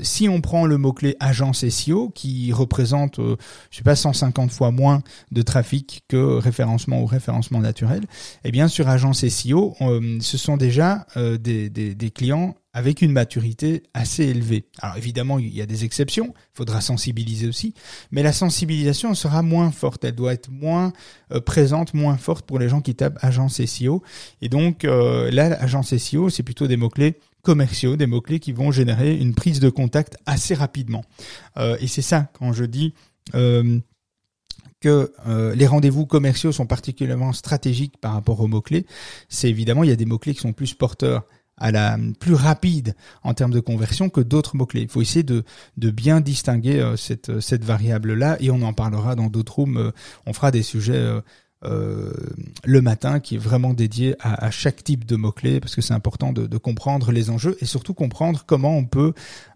[0.03, 4.70] si on prend le mot clé agence SEO qui représente, je sais pas 150 fois
[4.70, 8.03] moins de trafic que référencement ou référencement naturel,
[8.45, 13.83] eh bien sur Agence SEO, euh, ce sont déjà euh, des, clients avec une maturité
[13.95, 14.67] assez élevée.
[14.81, 17.75] Alors évidemment, il y a des exceptions, il faudra sensibiliser aussi,
[18.11, 20.93] mais la sensibilisation sera moins forte, elle doit être moins
[21.33, 24.03] euh, présente, moins forte pour les gens qui tapent agence SEO.
[24.43, 29.17] Et donc là, agence SEO, c'est plutôt des mots-clés commerciaux, des mots-clés qui vont générer
[29.17, 31.05] une prise de contact assez rapidement.
[31.59, 32.95] et c'est ça quand je dis
[34.88, 38.87] euh, les rendez-vous commerciaux sont particulièrement stratégiques par rapport aux mots-clés,
[39.29, 41.25] c'est évidemment il y a des mots-clés qui sont plus porteurs
[41.57, 44.83] à la plus rapide en termes de conversion que d'autres mots-clés.
[44.83, 45.44] Il faut essayer de,
[45.77, 49.77] bien distinguer euh, cette, cette variable-là et on en parlera dans d'autres rooms.
[49.77, 49.90] Euh,
[50.27, 51.20] on fera des sujets
[51.64, 52.12] euh,
[52.64, 56.33] le matin qui est vraiment dédié à, chaque type de mots-clés parce que c'est important
[56.33, 59.12] de, comprendre les enjeux et surtout comprendre comment on peut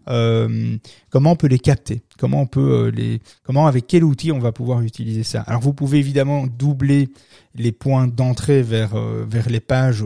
[0.07, 0.77] euh,
[1.09, 4.39] comment on peut les capter, comment on peut euh, les, comment avec quel outil on
[4.39, 5.41] va pouvoir utiliser ça?
[5.41, 7.09] Alors vous pouvez évidemment doubler
[7.55, 10.03] les points d'entrée vers euh, vers les pages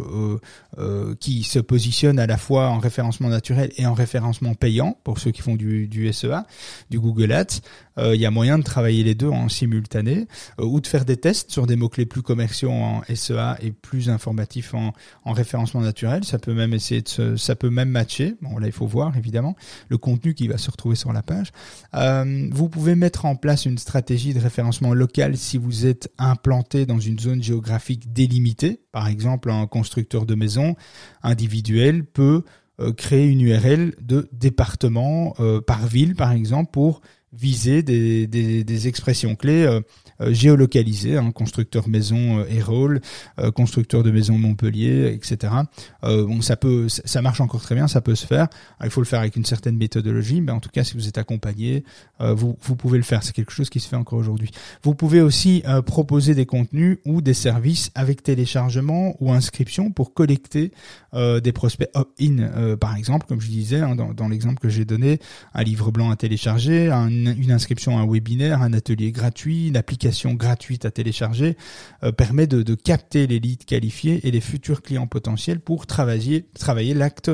[1.19, 5.29] qui se positionnent à la fois en référencement naturel et en référencement payant pour ceux
[5.29, 6.45] qui font du, du SEA,
[6.89, 7.61] du Google Ads.
[7.99, 10.27] Il y a moyen de travailler les deux en simultané
[10.59, 14.09] ou de faire des tests sur des mots clés plus commerciaux en SEA et plus
[14.09, 14.93] informatifs en,
[15.25, 16.23] en référencement naturel.
[16.23, 18.35] Ça peut même essayer de ça peut même matcher.
[18.41, 19.55] Bon là il faut voir évidemment
[19.93, 21.51] le contenu qui va se retrouver sur la page.
[21.93, 26.87] Euh, vous pouvez mettre en place une stratégie de référencement local si vous êtes implanté
[26.87, 28.81] dans une zone géographique délimitée.
[28.91, 30.75] Par exemple, un constructeur de maison
[31.21, 32.41] individuel peut
[32.79, 37.01] euh, créer une URL de département euh, par ville, par exemple, pour
[37.33, 39.81] viser des, des, expressions clés euh,
[40.21, 43.01] euh géolocalisées, hein, constructeur maison euh,
[43.39, 45.53] euh, constructeur de maison Montpellier, etc.
[46.01, 48.47] Bon, ça peut, ça marche encore très bien, ça peut se faire.
[48.83, 51.17] il faut le faire avec une certaine méthodologie, mais en tout cas, si vous êtes
[51.17, 51.83] accompagné,
[52.19, 53.23] vous, vous pouvez le faire.
[53.23, 54.51] C'est quelque chose qui se fait encore aujourd'hui.
[54.83, 60.71] Vous pouvez aussi proposer des contenus ou des services avec téléchargement ou inscription pour collecter
[61.13, 65.19] des prospects opt-in, par exemple, comme je disais hein, dans, dans l'exemple que j'ai donné,
[65.53, 69.77] un livre blanc à télécharger, un une, inscription à un webinaire, un atelier gratuit, une
[69.77, 71.57] application gratuite à télécharger
[72.03, 76.45] euh, permet de, capter les leads qualifiés et les futurs clients potentiels pour travailler,
[76.93, 77.31] l'acte,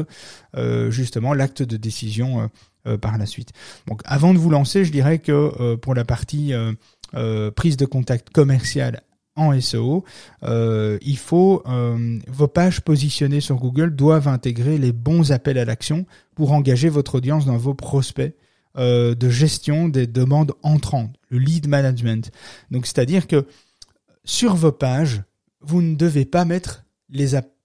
[0.56, 2.49] euh, justement l'acte de décision
[2.88, 3.52] euh, par la suite.
[3.88, 6.54] Donc avant de vous lancer, je dirais que pour la partie
[7.56, 9.02] prise de contact commercial
[9.36, 10.04] en SEO,
[10.41, 17.15] vos pages positionnées sur Google doivent intégrer les bons appels à l'action pour engager votre
[17.15, 18.34] audience dans vos prospects
[18.80, 22.32] euh, de gestion des demandes entrantes, le lead management.
[22.72, 23.46] Donc c'est-à-dire que
[24.24, 25.24] sur vos pages,
[25.62, 26.86] vous ne devez pas mettre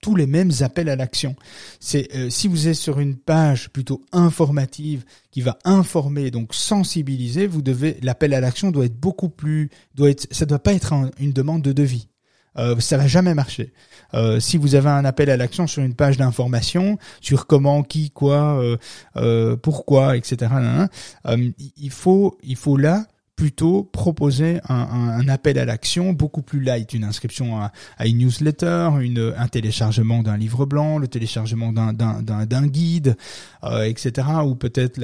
[0.01, 1.37] tous les mêmes appels à l'action.
[1.81, 7.47] C'est euh, si vous êtes sur une page plutôt informative qui va informer donc sensibiliser,
[7.47, 10.95] vous devez l'appel à l'action doit être beaucoup plus doit être ça doit pas être
[11.19, 12.09] une demande de devis.
[12.59, 13.73] Euh, ça va jamais marcher.
[14.15, 18.11] Euh, si vous avez un appel à l'action sur une page d'information sur comment, qui,
[18.11, 18.77] quoi, euh,
[19.17, 20.53] euh pourquoi, etc.
[21.27, 23.05] Euh, il faut, il faut là
[23.45, 27.73] plutôt proposer un, appel à l'action beaucoup plus light, une inscription à,
[28.07, 28.89] une newsletter,
[29.37, 33.19] un téléchargement d'un livre blanc, le téléchargement d'un guide,
[33.65, 34.29] euh, etc.
[34.47, 34.99] Ou peut-être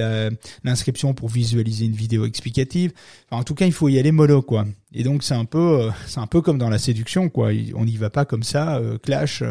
[0.63, 2.93] l'inscription pour visualiser une vidéo explicative.
[3.29, 4.65] En tout cas, il faut y aller mollo, quoi.
[4.93, 7.51] Et donc c'est un peu, euh, c'est un peu comme dans la séduction, quoi.
[7.75, 9.43] On n'y va pas comme ça, euh, clash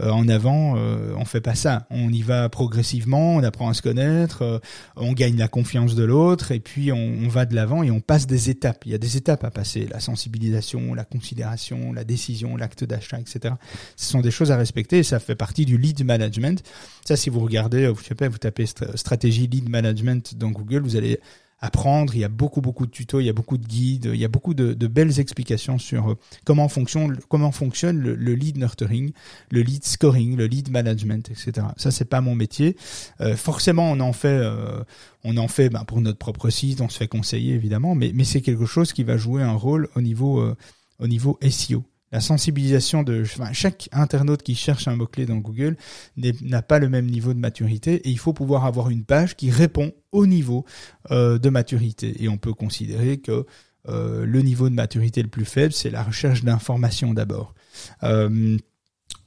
[0.00, 0.74] en avant.
[1.16, 1.86] on fait pas ça.
[1.90, 3.36] On y va progressivement.
[3.36, 4.60] On apprend à se connaître.
[4.96, 8.00] on gagne la confiance de l'autre, et puis on, on va de l'avant et on
[8.00, 8.84] passe étapes.
[8.86, 13.18] Il y a des étapes à passer la sensibilisation, la considération, la décision, l'acte d'achat,
[13.18, 13.54] etc.
[13.96, 14.98] Ce sont des choses à respecter.
[14.98, 16.62] Et ça fait partie du lead management.
[17.04, 21.20] Ça, si vous regardez, vous savez, vous tapez stratégie lead management dans Google, vous allez
[21.62, 22.14] apprendre.
[22.14, 24.24] Il y a beaucoup, beaucoup de tutos, il y a beaucoup de guides, il y
[24.24, 29.12] a beaucoup de, de belles explications sur euh, comment fonctionne, comment fonctionne le, lead nurturing,
[29.50, 31.68] le lead scoring, le lead management, etc.
[31.76, 32.76] Ça, c'est pas mon métier.
[33.20, 34.82] Euh, forcément, on en fait, euh,
[35.24, 38.24] on en fait ben, pour notre propre site, on se fait conseiller évidemment, mais, mais
[38.24, 40.44] c'est quelque chose qui va jouer un rôle au niveau,
[40.98, 45.76] au niveau SEO la sensibilisation de chaque internaute qui cherche un mot-clé dans Google
[46.16, 49.50] n'a pas le même niveau de maturité et il faut pouvoir avoir une page qui
[49.50, 50.64] répond au niveau
[51.10, 52.22] euh, de maturité.
[52.22, 53.46] Et on peut considérer que
[53.88, 57.54] euh, le niveau de maturité le plus faible, c'est la recherche d'informations d'abord.
[58.02, 58.56] Euh,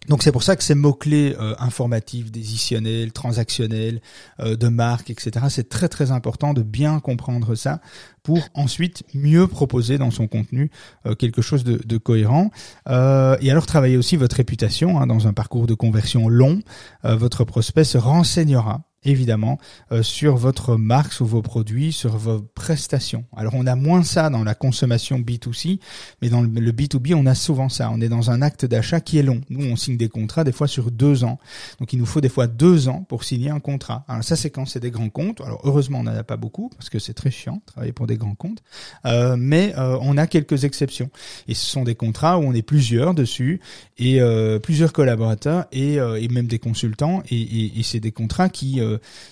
[0.08, 4.02] donc c'est pour ça que ces mots-clés euh, informatifs, décisionnels, transactionnels,
[4.40, 7.82] euh, de marque, etc., c'est très très important de bien comprendre ça
[8.24, 10.72] pour ensuite mieux proposer dans son contenu
[11.06, 12.52] euh, quelque chose de, cohérent.
[12.88, 16.60] Et alors travailler aussi votre réputation hein, dans un parcours de conversion long.
[17.04, 19.60] votre prospect se renseignera évidemment
[19.92, 23.24] euh, sur votre marque, sur vos produits, sur vos prestations.
[23.36, 25.80] Alors on a moins ça dans la consommation B2C,
[26.22, 27.90] mais dans le B2B on a souvent ça.
[27.92, 29.42] On est dans un acte d'achat qui est long.
[29.50, 31.40] Nous on signe des contrats des fois sur deux ans,
[31.80, 34.04] donc il nous faut des fois deux ans pour signer un contrat.
[34.08, 35.42] Alors ça c'est quand c'est des grands comptes.
[35.42, 38.18] Alors heureusement on n'en a pas beaucoup parce que c'est très chiant travailler pour des
[38.18, 38.64] grands comptes,
[39.06, 41.10] euh, mais euh, on a quelques exceptions.
[41.48, 43.62] Et ce sont des contrats où on est plusieurs dessus
[43.98, 44.20] et
[44.62, 48.82] plusieurs collaborateurs et, et, même des consultants et, et, et c'est des contrats qui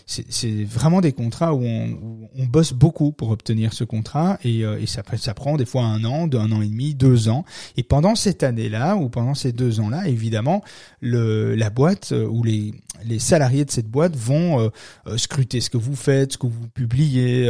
[0.05, 5.33] c'est vraiment des contrats où on, bosse beaucoup pour obtenir ce contrat et, euh, ça
[5.33, 7.45] prend des fois un an, un an et demi, deux ans.
[7.77, 10.63] Et pendant cette année-là ou pendant ces deux ans-là, évidemment,
[11.01, 12.73] le, la boîte euh, ou les,
[13.05, 16.67] les salariés de cette boîte vont euh, scruter ce que vous faites, ce que vous
[16.67, 17.49] publiez,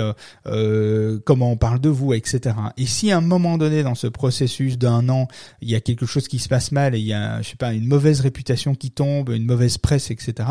[1.25, 2.55] comment on parle de vous, etc.
[2.77, 5.27] Et si à un moment donné dans ce processus d'un an,
[5.61, 7.55] il y a quelque chose qui se passe mal et il y a, je sais
[7.55, 10.49] pas, une mauvaise réputation qui tombe, une mauvaise presse, etc.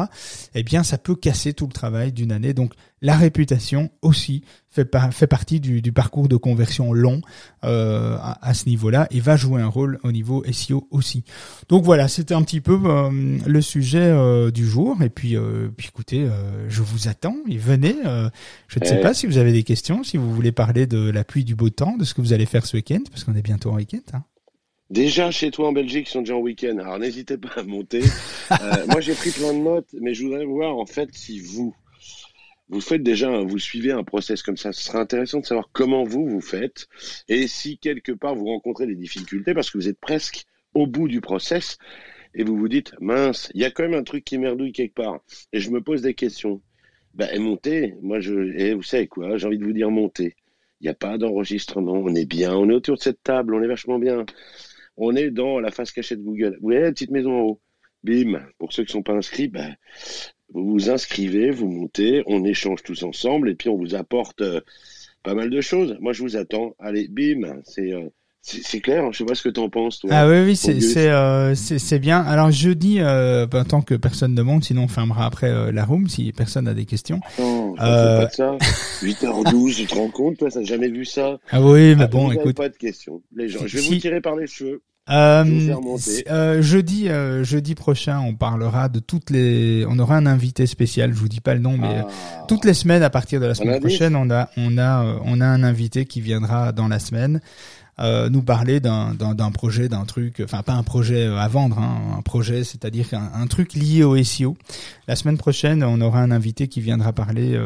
[0.54, 2.54] Eh bien, ça peut casser tout le travail d'une année.
[2.54, 7.20] Donc, la réputation aussi fait, fait partie du, du, parcours de conversion long
[7.64, 11.24] euh, à, ce niveau-là et va jouer un rôle au niveau SEO aussi.
[11.68, 15.02] Donc voilà, c'était un petit peu euh, le sujet euh, du jour.
[15.02, 16.26] Et puis, euh, puis écoutez,
[16.68, 17.96] je vous attends et venez.
[18.68, 21.24] je ne sais pas si vous avez des questions, si vous voulez parler de la
[21.24, 23.42] pluie, du beau temps, de ce que vous allez faire ce week-end, parce qu'on est
[23.42, 24.00] bientôt en week-end.
[24.14, 24.24] Hein.
[24.90, 26.76] Déjà chez toi en Belgique, ils sont déjà en week-end.
[26.78, 28.02] Alors n'hésitez pas à monter.
[28.88, 31.74] moi j'ai pris plein de notes, mais je voudrais voir en fait si vous
[32.72, 34.72] vous faites déjà, vous suivez un process comme ça.
[34.72, 36.88] Ce serait intéressant de savoir comment vous, vous faites
[37.28, 41.06] et si quelque part vous rencontrez des difficultés parce que vous êtes presque au bout
[41.06, 41.76] du process
[42.34, 44.94] et vous vous dites, mince, il y a quand même un truc qui merdouille quelque
[44.94, 45.20] part.
[45.52, 46.62] Et je me pose des questions.
[47.12, 50.34] Ben, montez, moi, je, et vous savez quoi, j'ai envie de vous dire montez.
[50.80, 53.62] Il n'y a pas d'enregistrement, on est bien, on est autour de cette table, on
[53.62, 54.24] est vachement bien.
[54.96, 56.54] On est dans la face cachée de Google.
[56.54, 57.60] Vous voyez la petite maison en haut?
[58.02, 59.76] Bim, pour ceux qui ne sont pas inscrits, ben,
[60.52, 64.60] vous vous inscrivez, vous montez, on échange tous ensemble et puis on vous apporte euh,
[65.22, 65.96] pas mal de choses.
[66.00, 66.74] Moi, je vous attends.
[66.78, 68.08] Allez, bim, c'est euh,
[68.44, 70.10] c'est clair, je sais pas ce que tu en penses, toi.
[70.12, 72.20] Ah oui, oui, c'est c'est euh, c'est bien.
[72.20, 75.84] Alors jeudi, euh, ben, tant que personne ne monte, sinon on fermera après euh, la
[75.84, 77.20] room si personne a des questions.
[77.38, 78.22] Non, euh...
[78.22, 78.58] pas de ça.
[79.02, 81.38] 8h12, tu te rends compte, toi, ça n'a jamais vu ça?
[81.50, 82.56] Ah oui, mais ah, bon, écoute.
[82.56, 83.22] Pas de questions.
[83.34, 84.82] Les gens, je vais vous tirer par les cheveux.
[85.10, 85.74] Euh,
[86.30, 89.84] euh, jeudi, euh, jeudi prochain, on parlera de toutes les.
[89.88, 91.12] On aura un invité spécial.
[91.12, 92.44] Je vous dis pas le nom, mais ah.
[92.46, 95.46] toutes les semaines à partir de la semaine prochaine, on a, on a, on a
[95.46, 97.40] un invité qui viendra dans la semaine
[97.98, 99.16] euh, nous parler d'un,
[99.52, 100.40] projet, d'un truc.
[100.42, 104.22] Enfin, pas un projet à vendre, hein, un projet, c'est-à-dire un, un, truc lié au
[104.22, 104.56] SEO.
[105.08, 107.58] La semaine prochaine, on aura un invité qui viendra parler.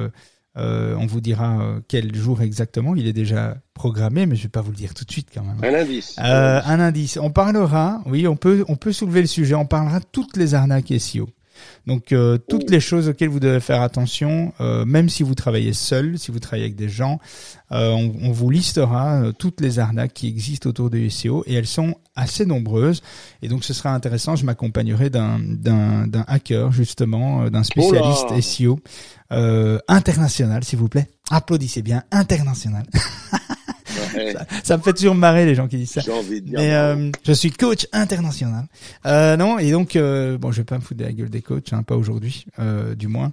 [0.59, 2.95] Euh, on vous dira euh, quel jour exactement.
[2.95, 5.43] Il est déjà programmé, mais je vais pas vous le dire tout de suite quand
[5.43, 5.59] même.
[5.63, 6.17] Un indice.
[6.19, 7.19] Euh, un indice.
[7.21, 9.55] On parlera, oui, on peut, on peut soulever le sujet.
[9.55, 11.29] On parlera toutes les arnaques SEO.
[11.87, 15.73] Donc euh, toutes les choses auxquelles vous devez faire attention, euh, même si vous travaillez
[15.73, 17.21] seul, si vous travaillez avec des gens,
[17.73, 21.67] euh, on, on, vous listera toutes les arnaques qui existent autour de SEO et elles
[21.67, 23.03] sont assez nombreuses.
[23.43, 24.37] Et donc ce sera intéressant.
[24.37, 28.81] Je m'accompagnerai d'un d'un d'un hacker justement, d'un spécialiste SEO
[29.89, 31.09] international, s'il vous plaît.
[31.31, 32.87] Applaudissez bien, international.
[34.63, 36.03] ça, me fait toujours marrer les gens qui disent ça.
[36.13, 38.67] Envie de dire Mais euh, je suis coach international.
[39.07, 41.43] Euh, non, et donc euh, bon, je vais pas me foutre de la gueule des
[41.43, 43.33] coachs, hein, pas aujourd'hui, euh, du moins.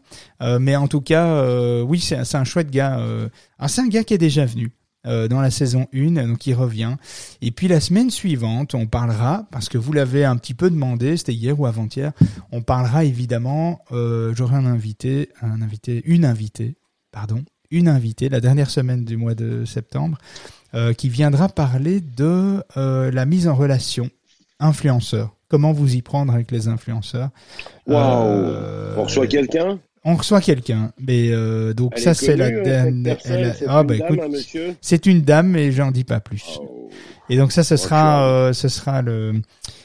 [0.60, 1.44] Mais en tout cas,
[1.84, 3.00] oui, c'est un chouette gars.
[3.60, 4.72] Ah, c'est un gars qui est déjà venu.
[5.06, 6.96] dans la saison 1, donc il revient.
[7.42, 11.18] Et puis la semaine suivante, on parlera, parce que vous l'avez un petit peu demandé,
[11.18, 12.12] c'était hier ou avant-hier,
[12.52, 16.76] on parlera évidemment, j'aurai un invité, un invité, une invitée,
[17.12, 20.18] pardon, une invitée, la dernière semaine du mois de septembre,
[20.76, 24.10] euh, qui viendra parler de euh, la mise en relation
[24.60, 25.36] influenceur.
[25.48, 27.30] Comment vous y prendre avec les influenceurs?
[27.86, 29.80] Waouh euh, On reçoit quelqu'un?
[30.06, 31.32] on reçoit quelqu'un, mais
[31.76, 33.06] donc ça c'est la dame.
[33.68, 34.20] Ah bah écoute,
[34.82, 36.60] c'est une dame, mais j'en dis pas plus.
[36.60, 36.90] Oh.
[37.30, 39.42] Et donc ça, ce sera, ce sera le,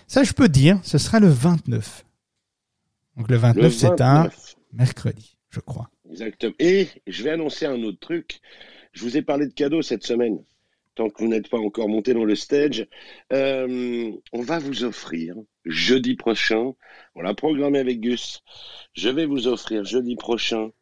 [0.09, 2.05] ça je peux dire, ce sera le 29.
[3.17, 4.29] Donc le 29, c'est un
[4.73, 5.91] mercredi, je crois.
[6.11, 6.55] Exactement.
[6.59, 8.41] Et je vais annoncer un autre truc.
[8.93, 10.39] Je vous ai parlé de cadeaux cette semaine.
[10.99, 12.85] Tant que vous n'êtes pas encore monté dans le stage,
[13.33, 16.75] euh, on va vous offrir jeudi prochain.
[17.15, 18.43] On l'a programmé avec Gus.
[18.95, 20.73] Je vais vous offrir jeudi prochain.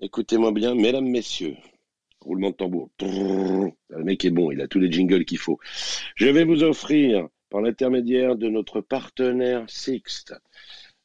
[0.00, 1.56] Écoutez-moi bien, mesdames, messieurs.
[2.20, 2.90] Roulement de tambour.
[3.00, 5.58] Le mec est bon, il a tous les jingles qu'il faut.
[6.14, 10.32] Je vais vous offrir, par l'intermédiaire de notre partenaire Sixt,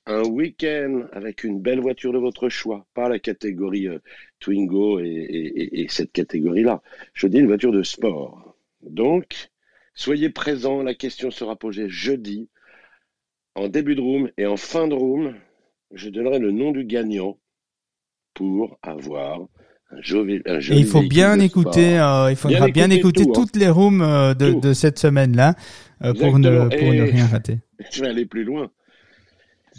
[0.08, 4.00] un week-end avec une belle voiture de votre choix, pas la catégorie euh,
[4.40, 6.82] Twingo et, cette catégorie-là.
[7.14, 8.56] Je dis une voiture de sport.
[8.82, 9.50] Donc,
[9.94, 12.50] soyez présents, la question sera posée jeudi,
[13.56, 15.36] en début de room et en fin de room.
[15.94, 17.38] Je donnerai le nom du gagnant
[18.34, 19.40] pour avoir
[19.92, 23.32] un joli, un joli il faut bien écouter, euh, il faudra bien, écouter, hein.
[23.34, 25.56] toutes les rooms euh, de, cette semaine-là
[26.00, 27.60] pour, ne, pour ne rien rater.
[27.92, 28.72] Je vais aller plus loin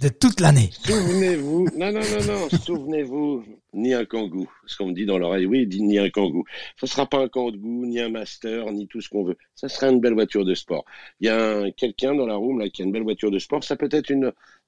[0.00, 0.70] de toute l'année.
[0.84, 4.50] Souvenez-vous, non, non, non, non, souvenez-vous, ni un kangou.
[4.66, 6.44] Ce qu'on me dit dans l'oreille, oui, dit ni un kangou.
[6.78, 9.38] Ce sera pas un kangou, ni un master, ni tout ce qu'on veut.
[9.54, 10.84] Ça sera une belle voiture de sport.
[11.20, 13.64] Il y a quelqu'un dans la room là qui a une belle voiture de sport.
[13.64, 14.12] Ça peut être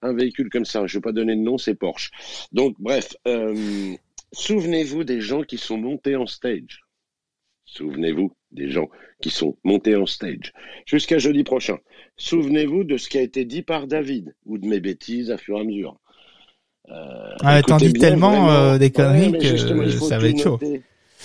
[0.02, 0.86] un véhicule comme ça.
[0.86, 2.10] Je vais pas donner de nom, c'est Porsche.
[2.52, 3.94] Donc, bref, euh,
[4.32, 6.84] souvenez-vous des gens qui sont montés en stage.
[7.66, 8.88] Souvenez-vous des gens
[9.20, 10.52] qui sont montés en stage.
[10.86, 11.78] Jusqu'à jeudi prochain.
[12.16, 15.58] Souvenez-vous de ce qui a été dit par David, ou de mes bêtises à fur
[15.58, 15.98] et à mesure.
[16.88, 20.58] ah, t'en dis tellement des conneries que ça va être chaud.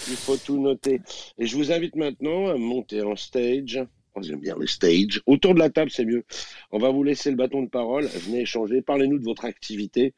[0.09, 1.01] Il faut tout noter.
[1.37, 3.79] Et je vous invite maintenant à monter en stage.
[4.15, 5.21] Oh, J'aime bien le stage.
[5.25, 6.23] Autour de la table, c'est mieux.
[6.71, 8.05] On va vous laisser le bâton de parole.
[8.05, 8.81] Venez échanger.
[8.81, 10.13] Parlez-nous de votre activité.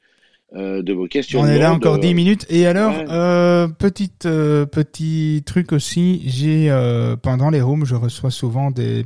[0.53, 1.41] Euh, de vos questions.
[1.41, 2.45] On est là encore dix minutes.
[2.49, 8.29] Et alors, euh, petite euh, petit truc aussi, j'ai euh, pendant les rooms, je reçois
[8.29, 9.05] souvent des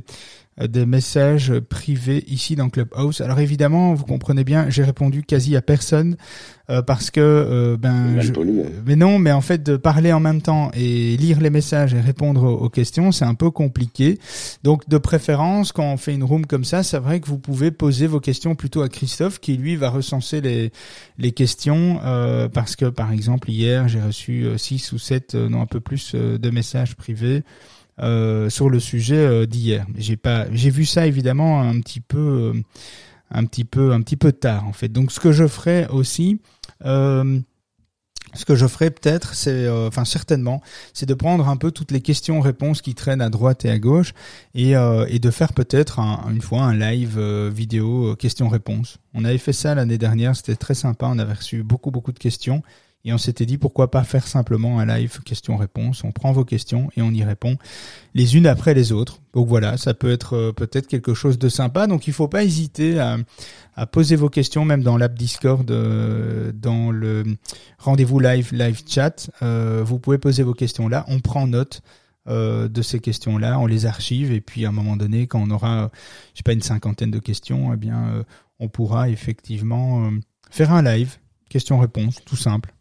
[0.68, 3.20] des messages privés ici dans Clubhouse.
[3.20, 6.16] Alors évidemment, vous comprenez bien, j'ai répondu quasi à personne
[6.70, 8.20] euh, parce que euh, ben
[8.86, 12.00] mais non, mais en fait de parler en même temps et lire les messages et
[12.00, 14.18] répondre aux, questions, c'est un peu compliqué.
[14.62, 17.70] Donc de préférence, quand on fait une room comme ça, c'est vrai que vous pouvez
[17.70, 20.70] poser vos questions plutôt à Christophe qui lui va recenser les
[21.18, 22.00] les questions
[22.52, 26.50] parce que par exemple hier j'ai reçu six ou sept non un peu plus de
[26.50, 27.42] messages privés.
[28.02, 29.84] Euh, sur le sujet euh, d'hier.
[29.96, 32.62] J'ai pas, j'ai vu ça évidemment un petit peu, euh,
[33.30, 34.88] un petit peu, un petit peu tard en fait.
[34.88, 36.40] Donc ce que je ferai aussi.
[38.32, 40.62] ce que je ferai peut-être, c'est, enfin certainement,
[40.94, 44.14] c'est de prendre un peu toutes les questions-réponses qui traînent à droite et à gauche
[44.54, 44.74] et,
[45.08, 48.98] et de faire peut-être une fois un live vidéo questions-réponses.
[49.14, 52.20] On avait fait ça l'année dernière, c'était très sympa, on avait reçu beaucoup beaucoup de
[52.20, 52.62] questions
[53.04, 56.04] et on s'était dit pourquoi pas faire simplement un live questions-réponses.
[56.04, 57.56] On prend vos questions et on y répond
[58.14, 59.20] les unes après les autres.
[59.32, 61.86] Donc voilà, ça peut être euh, peut-être quelque chose de sympa.
[61.86, 63.16] Donc il faut pas hésiter à,
[63.86, 67.24] poser vos questions, même dans l'app Discord, euh, dans le
[67.78, 69.30] rendez-vous live, live chat.
[69.42, 71.04] Euh, vous pouvez poser vos questions là.
[71.08, 71.82] On prend note.
[72.26, 75.90] de ces questions-là, on les archive et puis à un moment donné, quand on aura,
[76.34, 78.24] je sais pas, une cinquantaine de questions, eh bien,
[78.60, 80.08] on pourra effectivement
[80.50, 81.16] faire un live,
[81.48, 82.72] questions-réponses, tout simple.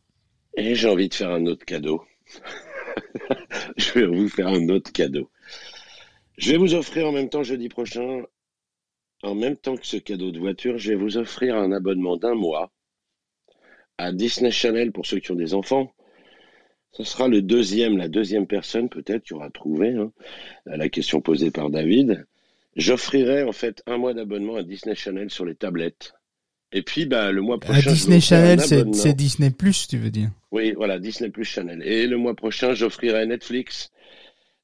[0.60, 2.04] Et j'ai envie de faire un autre cadeau.
[3.78, 5.32] je vais vous faire un autre cadeau.
[6.38, 8.24] Je vais vous offrir en même temps jeudi prochain,
[9.24, 12.36] en même temps que ce cadeau de voiture, je vais vous offrir un abonnement d'un
[12.36, 12.74] mois
[13.98, 15.94] à Disney Channel pour ceux qui ont des enfants.
[16.92, 20.12] Ce sera le deuxième, la deuxième personne peut-être qui aura trouvé hein,
[20.66, 22.26] la question posée par David.
[22.76, 26.16] J'offrirai en fait un mois d'abonnement à Disney Channel sur les tablettes.
[26.72, 27.92] Et puis, bah, le mois prochain.
[27.92, 28.60] Disney Channel,
[28.94, 31.82] c'est Disney Plus, tu veux dire Oui, voilà, Disney Plus Channel.
[31.84, 33.92] Et le mois prochain, j'offrirai Netflix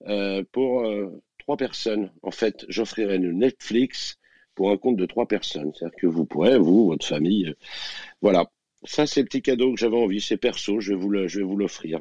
[0.07, 2.11] euh, pour euh, trois personnes.
[2.21, 4.17] En fait, j'offrirai Netflix
[4.53, 5.71] pour un compte de trois personnes.
[5.73, 7.55] C'est-à-dire que vous pourrez, vous, votre famille, euh,
[8.21, 8.45] voilà.
[8.83, 10.21] Ça, c'est le petit cadeau que j'avais envie.
[10.21, 11.99] C'est perso, je vais vous le, je vais vous l'offrir.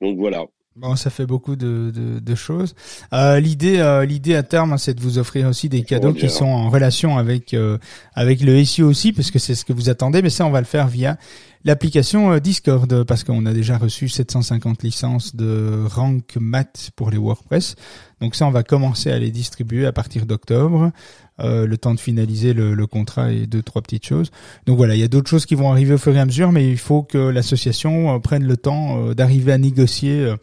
[0.00, 0.46] Donc voilà.
[0.74, 2.74] Bon, ça fait beaucoup de, de, de choses.
[3.12, 6.46] Euh, l'idée, euh, l'idée à terme, c'est de vous offrir aussi des cadeaux qui sont
[6.46, 7.76] en relation avec euh,
[8.14, 10.22] avec le SEO aussi, parce que c'est ce que vous attendez.
[10.22, 11.18] Mais ça, on va le faire via
[11.64, 17.76] l'application Discord, parce qu'on a déjà reçu 750 licences de Rank Math pour les WordPress.
[18.20, 20.92] Donc ça, on va commencer à les distribuer à partir d'octobre.
[21.40, 24.30] Euh, le temps de finaliser le, contrat et deux trois petites choses.
[24.66, 26.52] Donc voilà, il y a d'autres choses qui vont arriver au fur et à mesure,
[26.52, 30.34] mais il faut que l'association euh, prenne le temps euh, d'arriver à négocier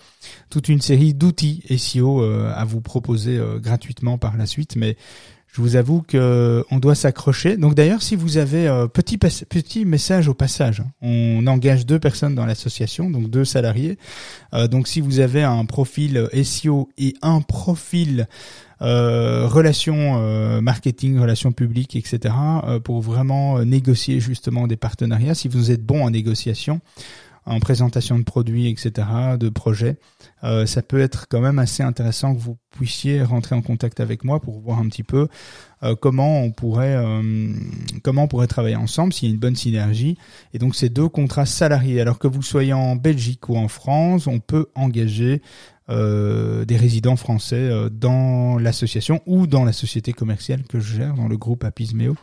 [0.49, 4.75] toute une série d'outils SEO à vous proposer gratuitement par la suite.
[4.75, 4.97] Mais
[5.51, 7.57] je vous avoue que on doit s'accrocher.
[7.57, 12.35] Donc d'ailleurs, si vous avez petit petit message au passage, hein, on engage deux personnes
[12.35, 13.97] dans l'association, donc deux salariés.
[14.69, 18.27] donc si vous avez un profil SEO et un profil
[18.81, 22.33] euh, relations euh, marketing, relations publiques, etc.
[22.63, 25.35] Euh, pour vraiment négocier justement des partenariats.
[25.35, 26.79] Si vous êtes bon en négociation,
[27.45, 29.07] en présentation de produits, etc.,
[29.39, 29.97] de projets,
[30.41, 34.39] ça peut être quand même assez intéressant que vous puissiez rentrer en contact avec moi
[34.39, 35.27] pour voir un petit peu
[35.99, 36.97] comment on pourrait
[38.03, 40.17] comment on pourrait travailler ensemble s'il y a une bonne synergie.
[40.53, 44.27] Et donc ces deux contrats salariés, alors que vous soyez en Belgique ou en France,
[44.27, 45.41] on peut engager
[45.89, 51.15] euh, des résidents français euh, dans l'association ou dans la société commerciale que je gère,
[51.15, 52.15] dans le groupe Apismeo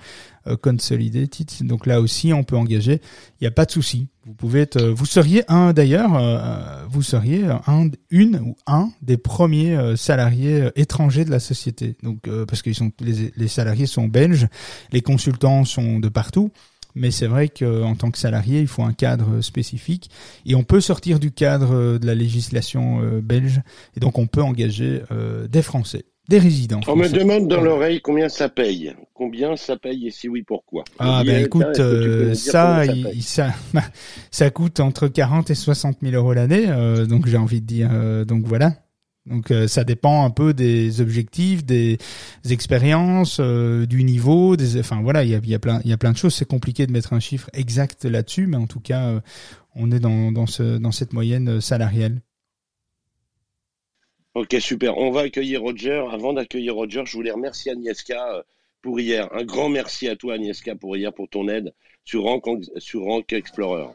[0.46, 1.48] euh, Consolidated.
[1.62, 3.00] Donc là aussi, on peut engager.
[3.40, 4.07] Il n'y a pas de souci.
[4.24, 9.96] Vous pouvez être, vous seriez un d'ailleurs, vous seriez un, une ou un des premiers
[9.96, 11.96] salariés étrangers de la société.
[12.02, 14.48] Donc parce que sont les, les salariés sont belges,
[14.90, 16.50] les consultants sont de partout
[16.96, 20.11] mais c'est vrai qu'en tant que salarié, il faut un cadre spécifique
[20.46, 23.61] et on peut sortir du cadre de la législation euh, belge
[23.96, 26.06] et donc on peut engager euh, des Français.
[26.28, 26.80] Des résidents.
[26.88, 28.92] On me demande dans l'oreille combien ça paye.
[29.14, 30.82] Combien ça paye et si oui, pourquoi?
[30.98, 32.82] Ah ben écoute, euh, ça,
[33.20, 33.54] ça,
[34.32, 36.66] ça, coûte entre 40 et 60 000 euros l'année,
[37.06, 37.90] donc j'ai envie de dire,
[38.26, 38.72] donc voilà.
[39.27, 41.99] Donc euh, ça dépend un peu des objectifs, des
[42.49, 46.12] expériences, euh, du niveau, des, enfin voilà, il y a, plein, il y a plein
[46.12, 46.35] de choses.
[46.35, 49.21] C'est compliqué de mettre un chiffre exact là-dessus, mais en tout cas, euh,
[49.75, 50.47] on est dans, dans
[50.93, 52.21] cette moyenne salariale.
[54.35, 54.97] Ok, super.
[54.99, 56.05] On va accueillir Roger.
[56.12, 58.45] Avant d'accueillir Roger, je voulais remercier Agnieszka
[58.83, 59.29] pour hier.
[59.33, 61.72] Un grand merci à toi, Agnieszka, pour hier, pour ton aide
[62.05, 62.45] sur Rank,
[62.77, 63.89] sur Rank Explorer.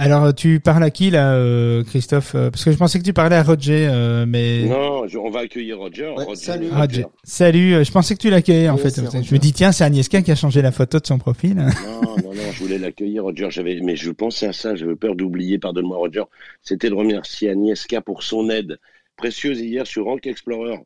[0.00, 3.12] Alors, tu parles à qui là, euh, Christophe euh, Parce que je pensais que tu
[3.12, 6.14] parlais à Roger, euh, mais non, on va accueillir Roger.
[6.34, 6.68] salut.
[6.70, 7.04] Roger.
[7.24, 7.84] Salut.
[7.84, 8.94] Je pensais que tu l'accueillais en fait.
[8.94, 11.56] Je me dis tiens, c'est Agnieszka qui a changé la photo de son profil.
[11.56, 12.52] Non, non, non.
[12.52, 13.48] Je voulais l'accueillir, Roger.
[13.50, 14.76] J'avais, mais je pensais à ça.
[14.76, 15.58] J'avais peur d'oublier.
[15.58, 16.22] Pardonne-moi, Roger.
[16.62, 18.78] C'était de remercier Agnieszka pour son aide
[19.16, 20.78] précieuse hier sur Rank Explorer.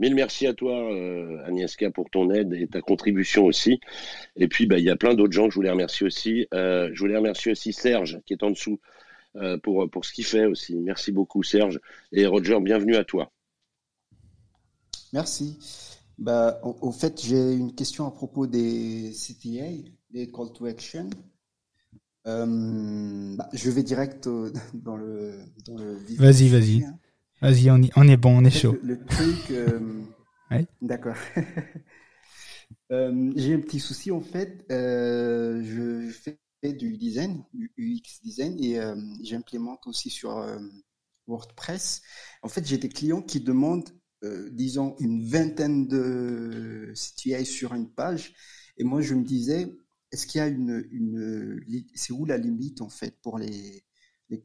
[0.00, 3.80] Mille merci à toi, euh, Agnieszka, pour ton aide et ta contribution aussi.
[4.36, 6.46] Et puis, bah, il y a plein d'autres gens que je voulais remercier aussi.
[6.54, 8.78] Euh, je voulais remercier aussi Serge, qui est en dessous,
[9.36, 10.76] euh, pour, pour ce qu'il fait aussi.
[10.76, 11.80] Merci beaucoup, Serge.
[12.12, 13.32] Et Roger, bienvenue à toi.
[15.12, 15.58] Merci.
[16.16, 21.10] Bah, au, fait, j'ai une question à propos des CTA, des Call to Action.
[22.24, 24.28] Bah, je vais direct
[24.74, 26.84] dans le, dans le Vas-y, vas-y.
[26.84, 26.98] Hein.
[27.40, 28.76] Vas-y, on, on, est bon, on est chaud.
[28.82, 29.50] Le, truc.
[29.50, 30.02] Euh,
[30.82, 31.16] d'accord.
[32.92, 34.64] euh, J'ai un petit souci en fait.
[34.72, 38.80] Euh, je fais du design, du UX design, et
[39.22, 40.44] j'implémente aussi sur
[41.28, 42.02] WordPress.
[42.42, 43.88] En fait, j'ai des clients qui demandent,
[44.50, 48.34] disons, une vingtaine de CTI sur une page,
[48.76, 49.72] et moi je me disais,
[50.10, 51.62] est-ce qu'il y a une, une
[51.94, 53.84] c'est où la limite en fait pour les
[54.30, 54.40] les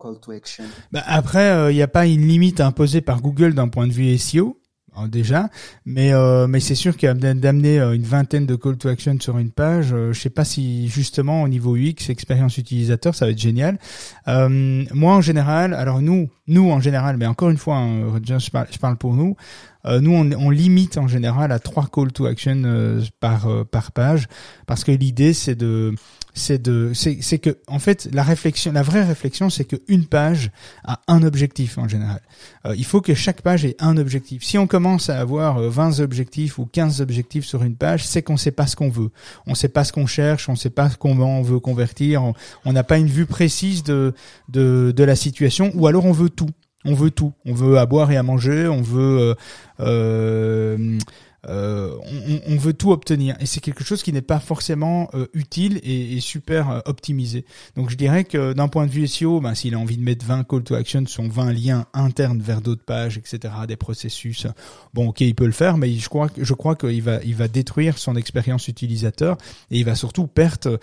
[0.91, 3.91] bah Après, il euh, n'y a pas une limite imposée par Google d'un point de
[3.91, 4.57] vue SEO
[4.95, 5.49] hein, déjà,
[5.85, 9.37] mais euh, mais c'est sûr qu'il d'amener euh, une vingtaine de call to action sur
[9.37, 13.39] une page, je sais pas si justement au niveau UX, expérience utilisateur, ça va être
[13.39, 13.77] génial.
[14.27, 18.97] moi en général, alors nous, nous en général, mais encore une fois, hein, je parle
[18.97, 19.35] pour nous.
[19.85, 24.27] Nous, on, on, limite en général à trois call to action par par page,
[24.65, 25.93] parce que l'idée c'est de
[26.33, 30.05] c'est de c'est c'est que en fait la réflexion la vraie réflexion c'est que une
[30.05, 30.51] page
[30.83, 32.21] a un objectif en général.
[32.65, 34.43] Euh, il faut que chaque page ait un objectif.
[34.43, 38.23] Si on commence à avoir 20 euh, objectifs ou 15 objectifs sur une page, c'est
[38.23, 39.11] qu'on sait pas ce qu'on veut.
[39.45, 42.23] On sait pas ce qu'on cherche, on sait pas comment on veut convertir,
[42.65, 44.13] on n'a pas une vue précise de,
[44.49, 46.49] de de la situation ou alors on veut tout.
[46.85, 47.33] On veut tout.
[47.45, 48.67] On veut à boire et à manger.
[48.67, 49.35] On veut
[49.79, 50.97] euh,
[51.49, 51.97] euh euh,
[52.47, 55.79] on, on, veut tout obtenir et c'est quelque chose qui n'est pas forcément euh, utile
[55.83, 57.45] et, et super euh, optimisé.
[57.75, 60.25] Donc je dirais que d'un point de vue SEO, ben, s'il a envie de mettre
[60.25, 64.47] 20 call to action, sont 20 liens internes vers d'autres pages, etc., des processus,
[64.93, 67.47] bon ok il peut le faire, mais je crois je crois qu'il va il va
[67.47, 69.37] détruire son expérience utilisateur
[69.71, 70.79] et il va surtout perdre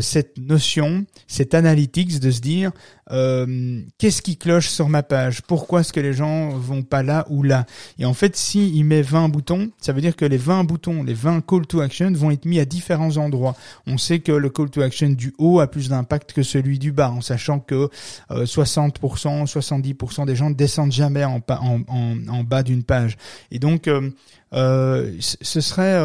[0.00, 2.72] cette notion, cette analytics de se dire
[3.08, 7.42] qu'est-ce qui cloche sur ma page, pourquoi est-ce que les gens vont pas là ou
[7.42, 7.66] là?
[7.98, 11.02] Et en fait si il met 20 boutons, ça veut dire que les 20 boutons,
[11.02, 13.54] les 20 call to action vont être mis à différents endroits.
[13.86, 16.92] On sait que le call to action du haut a plus d'impact que celui du
[16.92, 17.90] bas, en sachant que
[18.30, 21.40] 60%, euh, 70% des gens ne descendent jamais en,
[22.42, 23.18] bas d'une page.
[23.50, 24.08] Et donc, euh,
[24.54, 26.00] euh, ce serait,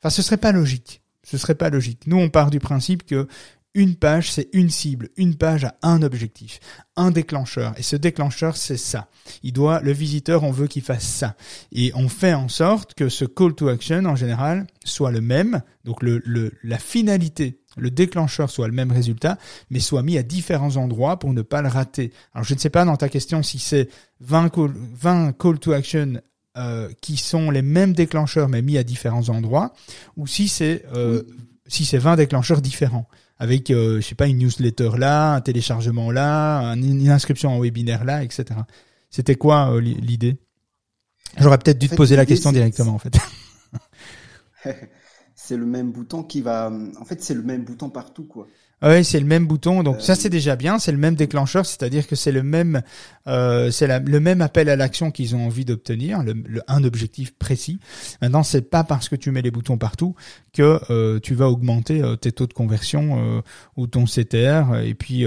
[0.00, 1.02] enfin, ce serait pas logique.
[1.22, 2.06] Ce serait pas logique.
[2.06, 3.28] Nous, on part du principe que
[3.74, 5.10] une page, c'est une cible.
[5.16, 6.58] Une page a un objectif,
[6.96, 7.74] un déclencheur.
[7.76, 9.08] Et ce déclencheur, c'est ça.
[9.42, 11.36] Il doit, le visiteur, on veut qu'il fasse ça.
[11.72, 15.62] Et on fait en sorte que ce call to action, en général, soit le même.
[15.84, 19.38] Donc le, le, la finalité, le déclencheur soit le même résultat,
[19.70, 22.12] mais soit mis à différents endroits pour ne pas le rater.
[22.34, 23.88] Alors je ne sais pas dans ta question si c'est
[24.20, 26.20] 20 call, 20 call to action
[26.56, 29.72] euh, qui sont les mêmes déclencheurs mais mis à différents endroits,
[30.16, 31.22] ou si c'est euh,
[31.68, 33.06] si c'est 20 déclencheurs différents
[33.38, 38.04] avec, euh, je sais pas, une newsletter là, un téléchargement là, une inscription en webinaire
[38.04, 38.46] là, etc.
[39.10, 40.38] C'était quoi euh, l'idée?
[41.38, 43.16] J'aurais peut-être dû te poser la question directement en fait.
[45.34, 46.70] c'est le même bouton qui va.
[47.00, 48.48] En fait, c'est le même bouton partout, quoi.
[48.80, 52.06] Oui, c'est le même bouton, donc ça c'est déjà bien, c'est le même déclencheur, c'est-à-dire
[52.06, 52.82] que c'est le même,
[53.26, 57.80] euh, c'est le même appel à l'action qu'ils ont envie d'obtenir, le, un objectif précis.
[58.22, 60.14] Maintenant, c'est pas parce que tu mets les boutons partout
[60.52, 63.40] que euh, tu vas augmenter euh, tes taux de conversion euh,
[63.76, 65.24] ou ton CTR, et puis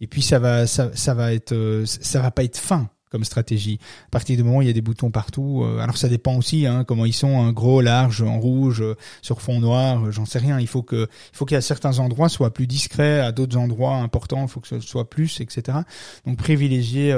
[0.00, 3.78] et puis ça va ça, ça va être ça va pas être fin comme stratégie.
[4.08, 6.34] À partir du moment où il y a des boutons partout, euh, alors ça dépend
[6.34, 10.10] aussi hein, comment ils sont, un gros, large, en rouge, euh, sur fond noir, euh,
[10.10, 10.58] j'en sais rien.
[10.58, 14.42] Il faut que, il faut a certains endroits soient plus discrets, à d'autres endroits importants,
[14.42, 15.78] il faut que ce soit plus, etc.
[16.26, 17.14] Donc privilégier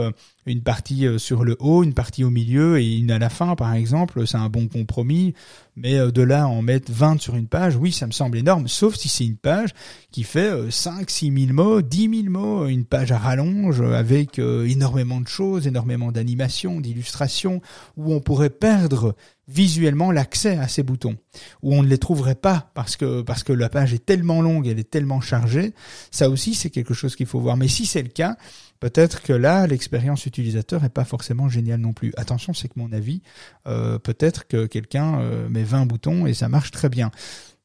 [0.46, 3.56] une partie euh, sur le haut, une partie au milieu et une à la fin,
[3.56, 5.34] par exemple, c'est un bon compromis.
[5.76, 8.68] Mais euh, de là en mettre 20 sur une page, oui, ça me semble énorme,
[8.68, 9.70] sauf si c'est une page
[10.10, 14.66] qui fait 5, 6 000 mots, 10 000 mots, une page à rallonge avec euh,
[14.66, 17.60] énormément de choses, énormément d'animations, d'illustrations,
[17.96, 19.14] où on pourrait perdre
[19.48, 21.16] visuellement l'accès à ces boutons,
[21.62, 24.66] où on ne les trouverait pas parce que parce que la page est tellement longue,
[24.66, 25.72] elle est tellement chargée.
[26.10, 27.56] Ça aussi, c'est quelque chose qu'il faut voir.
[27.56, 28.36] Mais si c'est le cas,
[28.80, 32.12] peut-être que là, l'expérience utilisateur est pas forcément géniale non plus.
[32.16, 33.22] Attention, c'est que mon avis,
[33.66, 37.10] euh, peut-être que quelqu'un euh, met 20 boutons et ça marche très bien.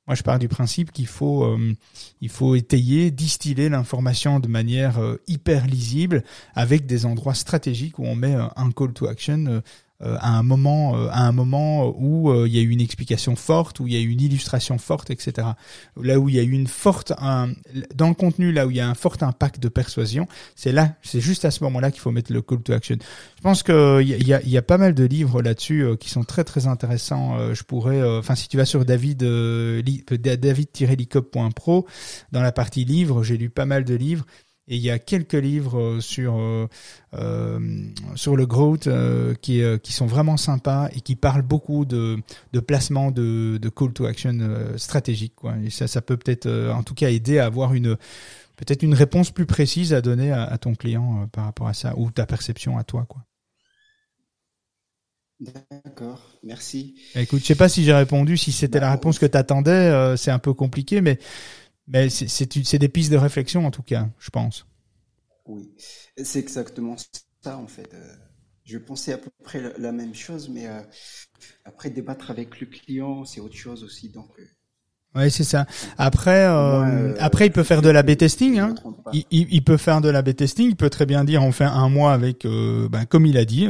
[0.07, 1.73] Moi, je pars du principe qu'il faut, euh,
[2.21, 6.23] il faut étayer, distiller l'information de manière hyper lisible,
[6.55, 9.61] avec des endroits stratégiques où on met un call to action
[10.19, 13.35] à un moment euh, à un moment où euh, il y a eu une explication
[13.35, 15.47] forte où il y a eu une illustration forte etc
[16.01, 17.49] là où il y a eu une forte un,
[17.93, 20.95] dans le contenu là où il y a un fort impact de persuasion c'est là
[21.01, 22.97] c'est juste à ce moment là qu'il faut mettre le call to action.
[23.37, 26.23] Je pense que il y a, y a pas mal de livres là-dessus qui sont
[26.23, 31.87] très très intéressants je pourrais enfin si tu vas sur David david-licop.pro
[32.31, 34.25] dans la partie livres j'ai lu pas mal de livres
[34.71, 36.67] et il y a quelques livres euh, sur euh,
[37.13, 37.59] euh,
[38.15, 38.87] sur le growth
[39.41, 42.17] qui qui sont vraiment sympas et qui parlent beaucoup de
[42.53, 44.37] de placement de de call to action
[44.77, 45.55] stratégique quoi.
[45.63, 47.97] Et ça ça peut peut-être en tout cas aider à avoir une
[48.55, 52.09] peut-être une réponse plus précise à donner à, ton client par rapport à ça ou
[52.09, 53.23] ta perception à toi quoi.
[55.85, 56.95] D'accord, merci.
[57.15, 60.15] Écoute, je sais pas si j'ai répondu, si c'était la bah, réponse que tu attendais,
[60.15, 61.17] c'est un peu compliqué, mais
[61.91, 64.65] mais c'est des pistes de réflexion en tout cas, je pense.
[65.45, 65.69] Oui,
[66.23, 66.95] c'est exactement
[67.43, 67.89] ça en fait.
[67.93, 68.13] Euh,
[68.63, 70.81] je pensais à peu près la même chose, mais euh,
[71.65, 74.09] après débattre avec le client, c'est autre chose aussi.
[74.09, 74.29] Donc.
[74.39, 74.43] Euh,
[75.13, 75.65] oui, c'est ça.
[75.97, 76.45] Après,
[77.19, 78.59] après, il peut faire de la B-testing.
[78.59, 78.75] Hein.
[79.11, 80.69] Il, il, peut faire de la B-testing.
[80.69, 83.67] Il peut très bien dire, on fait un mois avec, ben, comme il a dit,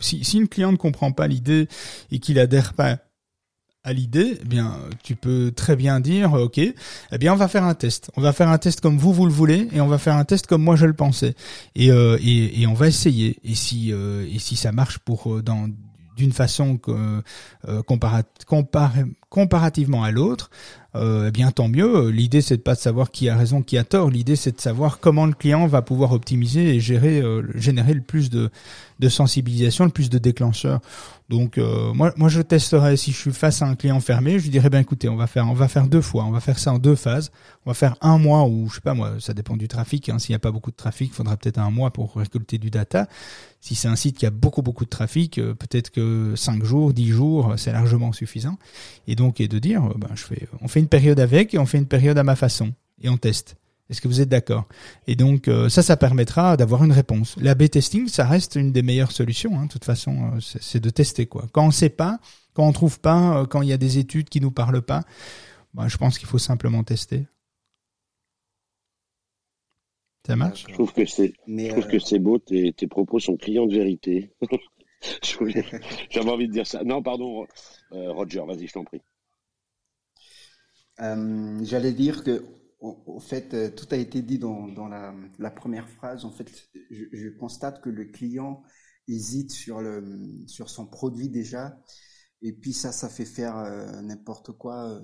[0.00, 1.66] si, si une client ne comprend pas l'idée
[2.12, 2.98] et qu'il adhère pas
[3.84, 6.74] à l'idée, eh bien, tu peux très bien dire, ok, eh
[7.18, 8.10] bien, on va faire un test.
[8.16, 10.24] On va faire un test comme vous vous le voulez, et on va faire un
[10.24, 11.34] test comme moi je le pensais.
[11.74, 13.38] Et euh, et, et, on va essayer.
[13.44, 15.68] Et si euh, et si ça marche pour euh, dans
[16.16, 17.22] d'une façon que,
[17.68, 17.82] euh,
[19.30, 20.50] comparativement à l'autre,
[20.94, 22.10] euh, eh bien tant mieux.
[22.10, 24.10] L'idée c'est pas de savoir qui a raison, qui a tort.
[24.10, 28.02] L'idée c'est de savoir comment le client va pouvoir optimiser et gérer, euh, générer le
[28.02, 28.50] plus de,
[29.00, 30.80] de sensibilisation, le plus de déclencheurs.
[31.32, 34.50] Donc euh, moi, je testerai si je suis face à un client fermé, je lui
[34.50, 36.74] dirais ben écoutez, on va faire, on va faire deux fois, on va faire ça
[36.74, 37.30] en deux phases.
[37.64, 40.10] On va faire un mois ou je sais pas moi, ça dépend du trafic.
[40.10, 40.18] Hein.
[40.18, 42.68] S'il n'y a pas beaucoup de trafic, il faudra peut-être un mois pour récolter du
[42.68, 43.08] data.
[43.62, 47.08] Si c'est un site qui a beaucoup beaucoup de trafic, peut-être que cinq jours, dix
[47.08, 48.58] jours, c'est largement suffisant.
[49.06, 50.10] Et donc et de dire, ben
[50.60, 53.16] on fait une période avec et on fait une période à ma façon et on
[53.16, 53.56] teste.
[53.92, 54.66] Est-ce que vous êtes d'accord?
[55.06, 57.36] Et donc euh, ça, ça permettra d'avoir une réponse.
[57.36, 59.58] La B-testing, ça reste une des meilleures solutions.
[59.58, 59.66] Hein.
[59.66, 61.44] De toute façon, euh, c'est de tester quoi.
[61.52, 62.18] Quand on sait pas,
[62.54, 65.02] quand on trouve pas, euh, quand il y a des études qui nous parlent pas,
[65.74, 67.26] bah, je pense qu'il faut simplement tester.
[70.26, 70.64] Ça marche?
[70.66, 72.38] Je trouve que c'est, que c'est beau.
[72.38, 74.32] Tes, tes propos sont clients de vérité.
[76.10, 76.82] J'avais envie de dire ça.
[76.82, 77.46] Non, pardon,
[77.90, 78.42] Roger.
[78.46, 79.02] Vas-y, je t'en prie.
[81.00, 82.44] Euh, j'allais dire que,
[82.82, 86.24] au, fait, euh, tout a été dit dans, dans la, la, première phrase.
[86.24, 86.50] En fait,
[86.90, 88.62] je, je, constate que le client
[89.08, 90.02] hésite sur, le,
[90.46, 91.78] sur son produit déjà.
[92.42, 95.00] Et puis ça, ça fait faire euh, n'importe quoi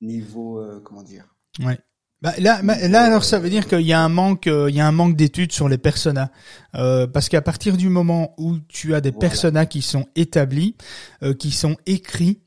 [0.00, 1.34] niveau, comment dire?
[1.60, 1.78] Ouais.
[2.22, 4.86] Bah, là, là, alors ça veut dire qu'il y a un manque, il y a
[4.86, 6.30] un manque d'études sur les personas,
[6.74, 10.76] euh, parce qu'à partir du moment où tu as des personas qui sont établis,
[11.22, 12.45] euh, qui sont écrits, euh,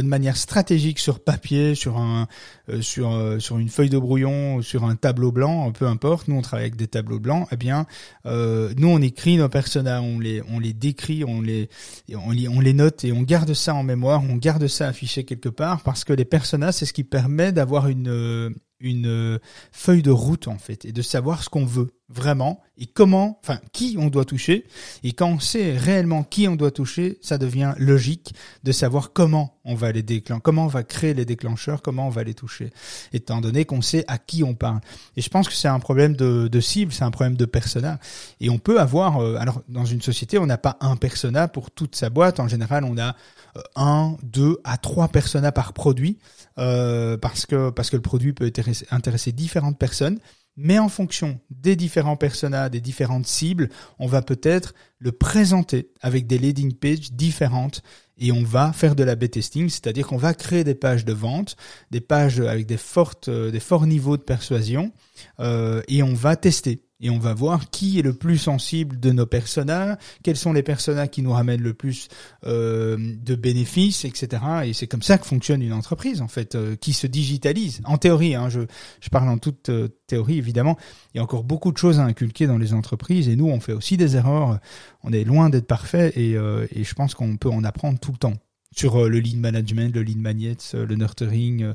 [0.00, 2.28] de manière stratégique sur papier, sur un
[2.70, 6.28] euh, sur euh, sur une feuille de brouillon, sur un tableau blanc, peu importe.
[6.28, 7.46] Nous on travaille avec des tableaux blancs.
[7.52, 7.86] Eh bien,
[8.24, 11.68] nous on écrit nos personnages, on les on les décrit, on les
[12.14, 15.24] on les on les note et on garde ça en mémoire, on garde ça affiché
[15.24, 19.38] quelque part parce que les personnages c'est ce qui permet d'avoir une une
[19.70, 23.60] feuille de route en fait et de savoir ce qu'on veut vraiment et comment, enfin
[23.72, 24.66] qui on doit toucher.
[25.02, 28.34] Et quand on sait réellement qui on doit toucher, ça devient logique
[28.64, 32.10] de savoir comment on va les déclencher, comment on va créer les déclencheurs, comment on
[32.10, 32.70] va les toucher,
[33.12, 34.80] étant donné qu'on sait à qui on parle.
[35.16, 37.98] Et je pense que c'est un problème de, cible, c'est un problème de persona.
[38.40, 41.70] Et on peut avoir, euh, alors dans une société, on n'a pas un persona pour
[41.70, 42.40] toute sa boîte.
[42.40, 43.14] En général, on a
[43.56, 46.18] euh, un, deux à trois personas par produit,
[46.58, 48.50] euh, parce que parce que le produit peut
[48.90, 50.18] intéresser différentes personnes
[50.56, 56.26] mais en fonction des différents personnages, des différentes cibles, on va peut-être le présenter avec
[56.26, 57.82] des landing pages différentes
[58.18, 61.56] et on va faire de la B-testing, c'est-à-dire qu'on va créer des pages de vente,
[61.90, 64.92] des pages avec des fortes, euh, forts niveaux de persuasion
[65.40, 66.82] euh, et on va tester.
[67.02, 70.62] Et on va voir qui est le plus sensible de nos personas, quels sont les
[70.62, 72.08] personas qui nous ramènent le plus
[72.46, 74.42] euh, de bénéfices, etc.
[74.64, 77.82] Et c'est comme ça que fonctionne une entreprise en fait, euh, qui se digitalise.
[77.84, 78.60] En théorie, hein, je,
[79.00, 80.78] je parle en toute euh, théorie évidemment.
[81.12, 83.60] Il y a encore beaucoup de choses à inculquer dans les entreprises et nous on
[83.60, 84.60] fait aussi des erreurs.
[85.02, 88.18] On est loin d'être parfait et, et je pense qu'on peut en apprendre tout le
[88.18, 88.34] temps
[88.74, 91.72] sur le lead management, le lead magnet, le nurturing,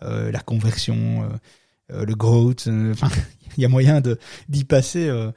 [0.00, 1.28] la conversion
[1.90, 2.66] le growth.
[2.66, 3.08] Euh, enfin,
[3.56, 4.02] il y a moyen
[4.48, 5.30] d'y passer euh,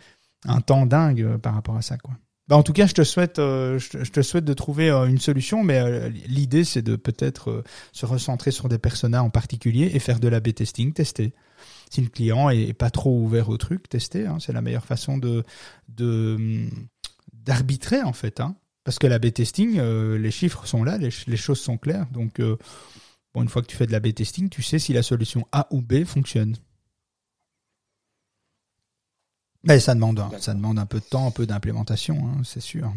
[0.45, 2.13] un temps dingue par rapport à ça, quoi.
[2.47, 6.09] Bah, en tout cas, je te souhaite, je te souhaite de trouver une solution, mais
[6.09, 10.41] l'idée c'est de peut-être se recentrer sur des personas en particulier et faire de la
[10.41, 11.33] B testing, tester.
[11.89, 14.25] Si le client est pas trop ouvert au truc, tester.
[14.25, 15.45] Hein, c'est la meilleure façon de
[15.87, 16.67] de
[17.31, 18.41] d'arbitrer en fait.
[18.41, 22.07] Hein, parce que la B testing, les chiffres sont là, les, les choses sont claires,
[22.11, 22.41] donc
[23.33, 25.47] Bon, une fois que tu fais de la B testing, tu sais si la solution
[25.51, 26.55] A ou B fonctionne.
[29.63, 32.91] Mais ça demande, ça demande un peu de temps, un peu d'implémentation, hein, c'est sûr.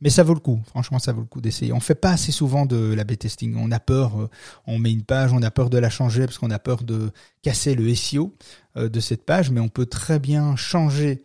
[0.00, 0.60] Mais, euh, ça vaut le coup.
[0.66, 1.72] Franchement, ça vaut le coup d'essayer.
[1.72, 3.54] On fait pas assez souvent de la B testing.
[3.56, 4.20] On a peur.
[4.20, 4.30] Euh,
[4.66, 7.10] on met une page, on a peur de la changer parce qu'on a peur de
[7.42, 8.34] casser le SEO
[8.76, 9.50] euh, de cette page.
[9.50, 11.24] Mais on peut très bien changer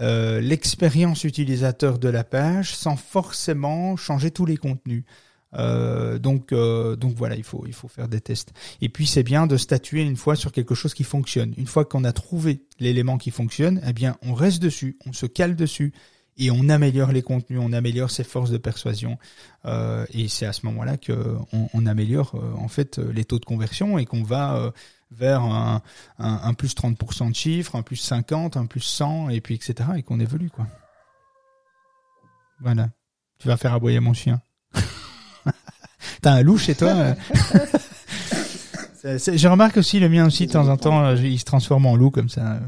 [0.00, 5.02] l'expérience utilisateur de la page sans forcément changer tous les contenus.
[5.54, 8.52] Euh, donc, euh, donc voilà, il faut, il faut faire des tests.
[8.80, 11.54] Et puis c'est bien de statuer une fois sur quelque chose qui fonctionne.
[11.56, 15.26] Une fois qu'on a trouvé l'élément qui fonctionne, eh bien on reste dessus, on se
[15.26, 15.92] cale dessus
[16.36, 19.18] et on améliore les contenus, on améliore ses forces de persuasion.
[19.64, 21.36] Euh, et c'est à ce moment-là que
[21.72, 24.72] on, améliore en fait les taux de conversion et qu'on va
[25.10, 25.82] vers un,
[26.18, 29.88] un, un, plus 30% de chiffres, un plus 50, un plus 100 et puis etc.
[29.96, 30.66] et qu'on évolue quoi.
[32.60, 32.90] Voilà.
[33.38, 34.42] Tu vas faire aboyer mon chien.
[36.22, 36.94] T'as un loup chez toi
[39.04, 41.96] Je remarque aussi le mien aussi de temps en temps, euh, il se transforme en
[41.96, 42.60] loup comme ça.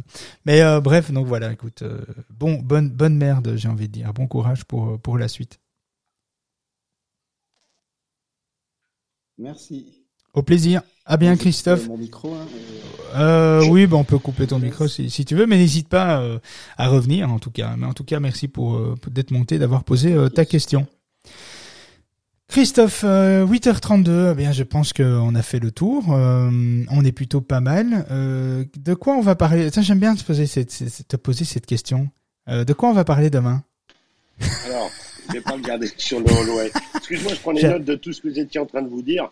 [0.46, 4.12] Mais euh, bref, donc voilà, écoute, euh, bon, bonne, bonne merde, j'ai envie de dire,
[4.12, 5.60] bon courage pour pour la suite.
[9.38, 10.04] Merci.
[10.34, 10.82] Au plaisir.
[11.04, 11.88] À bien, Christophe.
[11.88, 12.34] Mon micro.
[12.34, 12.46] Hein,
[13.16, 16.22] euh, oui, bon, on peut couper ton micro si, si tu veux, mais n'hésite pas
[16.78, 17.74] à revenir en tout cas.
[17.76, 20.86] Mais en tout cas, merci pour, pour d'être monté, d'avoir posé ta question.
[22.50, 26.12] Christophe, 8h32, euh, eh bien je pense qu'on a fait le tour.
[26.12, 26.50] Euh,
[26.90, 28.06] on est plutôt pas mal.
[28.10, 29.70] Euh, de quoi on va parler?
[29.80, 32.08] J'aime bien te poser cette, te poser cette question.
[32.48, 33.62] de quoi on va parler demain?
[34.66, 34.90] Alors,
[35.28, 38.12] je vais pas le garder sur le hall, Excuse-moi, je prends les notes de tout
[38.12, 39.30] ce que vous étiez en train de vous dire.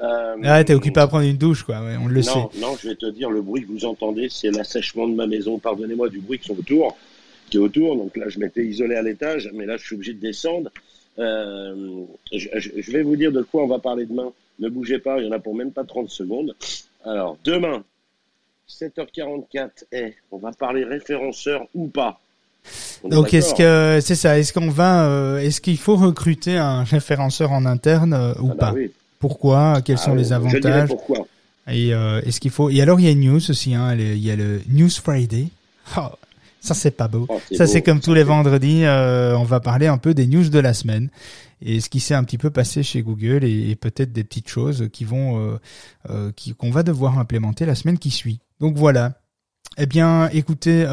[0.00, 1.82] Ah, t'es occupé à prendre une douche, quoi.
[2.00, 2.32] on le sait.
[2.58, 5.58] Non, je vais te dire, le bruit que vous entendez, c'est l'assèchement de ma maison.
[5.58, 6.96] Pardonnez-moi du bruit qui sont autour,
[7.50, 7.94] qui est autour.
[7.94, 10.70] Donc là, je m'étais isolé à l'étage, mais là, je suis obligé de descendre.
[11.18, 14.32] Euh, je, vais vous dire de quoi on va parler demain.
[14.58, 16.54] Ne bougez pas, il y en a pour même pas 30 secondes.
[17.04, 17.84] Alors, demain,
[18.68, 22.20] 7h44, eh, on va parler référenceur ou pas?
[23.04, 27.52] Donc est-ce que c'est ça Est-ce qu'on va euh, Est-ce qu'il faut recruter un référenceur
[27.52, 28.78] en interne euh, ou ah bah pas?
[29.18, 29.82] Pourquoi?
[29.84, 30.88] Quels ah sont les avantages?
[30.88, 31.26] pourquoi?
[31.70, 33.74] Et est-ce qu'il faut Et alors il y a une news aussi.
[33.74, 35.48] Hein, il y a le News Friday.
[35.96, 36.08] Oh,
[36.64, 37.26] ça c'est pas beau.
[37.28, 40.48] Oh, ça c'est comme tous les vendredis, euh, on va parler un peu des news
[40.48, 41.10] de la semaine
[41.60, 44.88] et ce qui s'est un petit peu passé chez Google et, peut-être des petites choses
[44.90, 45.58] qui vont euh,
[46.08, 48.40] euh, qui qu'on va devoir implémenter la semaine qui suit.
[48.60, 49.20] Donc voilà.
[49.76, 50.84] Eh bien, écoutez,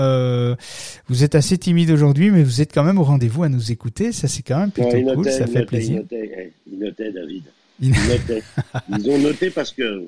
[1.08, 4.12] vous êtes assez timide aujourd'hui, mais vous êtes quand même au rendez-vous à nous écouter.
[4.12, 5.30] Ça, c'est quand même plutôt cool.
[5.32, 6.04] ça fait plaisir.
[6.10, 7.44] Ils notaient, David.
[7.80, 8.44] Ils notaient.
[8.90, 10.08] ils ont noté parce que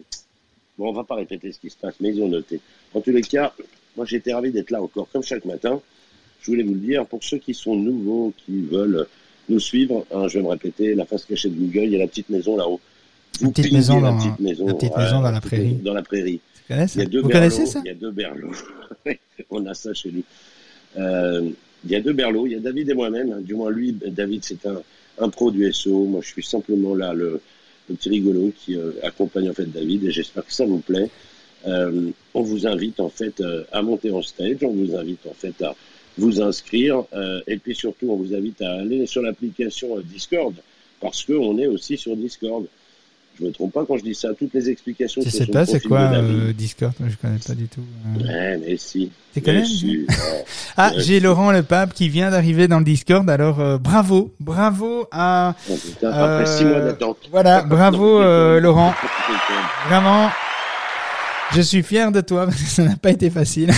[0.77, 2.59] bon, on va pas répéter ce qui se passe, mais ils ont noté.
[2.95, 3.53] En tous les cas,
[3.95, 5.79] moi, j'ai été ravi d'être là encore, comme chaque matin.
[6.41, 9.07] Je voulais vous le dire, pour ceux qui sont nouveaux, qui veulent
[9.49, 11.99] nous suivre, hein, je vais me répéter, la face cachée de Google, il y a
[11.99, 12.79] la petite maison là-haut.
[13.41, 15.73] Vous petite maison, dans, la petite maison, la petite maison dans la prairie.
[15.75, 16.39] Dans la prairie.
[16.69, 18.51] il y a deux Vous connaissez ça Il y a deux berlots.
[19.49, 20.23] On a ça chez lui.
[20.97, 21.49] Euh,
[21.85, 22.45] il y a deux berlots.
[22.45, 23.31] Il y a David et moi-même.
[23.31, 23.41] Hein.
[23.41, 24.81] Du moins, lui, David, c'est un,
[25.19, 26.05] un pro du SEO.
[26.05, 27.41] Moi, je suis simplement là, le,
[27.89, 30.03] le petit rigolo qui euh, accompagne en fait David.
[30.05, 31.09] Et j'espère que ça vous plaît.
[31.65, 35.33] Euh, on vous invite en fait euh, à monter en stage, on vous invite en
[35.33, 35.75] fait à
[36.17, 40.53] vous inscrire euh, et puis surtout on vous invite à aller sur l'application Discord
[40.99, 42.65] parce qu'on est aussi sur Discord.
[43.39, 44.29] Je me trompe pas quand je dis ça.
[44.37, 45.19] Toutes les explications.
[45.25, 46.11] Je sais pas, c'est quoi
[46.55, 46.93] Discord?
[46.99, 47.81] Je connais pas du tout.
[48.19, 49.09] Ouais, mais si.
[49.33, 49.63] Tu connais
[50.77, 53.27] Ah, j'ai Laurent Le Pape qui vient d'arriver dans le Discord.
[53.27, 55.55] Alors bravo, bravo à.
[55.67, 55.73] Oh,
[56.05, 57.17] après six mois d'attente.
[57.31, 58.19] Voilà, bravo
[58.59, 58.93] Laurent.
[59.87, 60.29] Vraiment,
[61.55, 63.71] je suis fier de toi parce ça n'a pas été facile.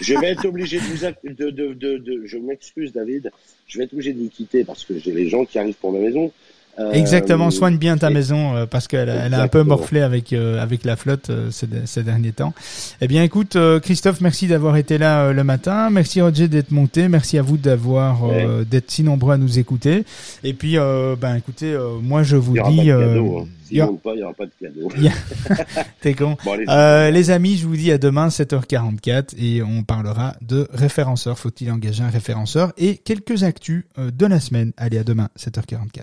[0.00, 3.30] je vais être obligé de vous, de, de, de, je m'excuse David,
[3.66, 5.92] je vais être obligé de vous quitter parce que j'ai les gens qui arrivent pour
[5.92, 6.32] ma maison.
[6.92, 10.96] Exactement, soigne bien ta maison parce qu'elle elle a un peu morflé avec avec la
[10.96, 12.54] flotte ces, ces, derniers temps.
[13.02, 15.90] Eh bien, écoute, Christophe, merci d'avoir été là le matin.
[15.90, 17.08] Merci Roger d'être monté.
[17.08, 18.20] Merci à vous d'avoir
[18.64, 20.04] d'être si nombreux à nous écouter.
[20.42, 22.90] Et puis, ben écoutez, moi je vous dis.
[22.90, 23.46] Hein.
[23.70, 24.90] Il n'y aura pas de cadeau.
[26.00, 26.36] T'es con.
[26.68, 31.38] Euh, les amis, je vous dis à demain 7h44 et on parlera de référenceurs.
[31.38, 32.72] Faut-il engager un référenceur?
[32.76, 34.72] Et quelques actus euh, de la semaine.
[34.76, 36.02] Allez, à demain 7h44.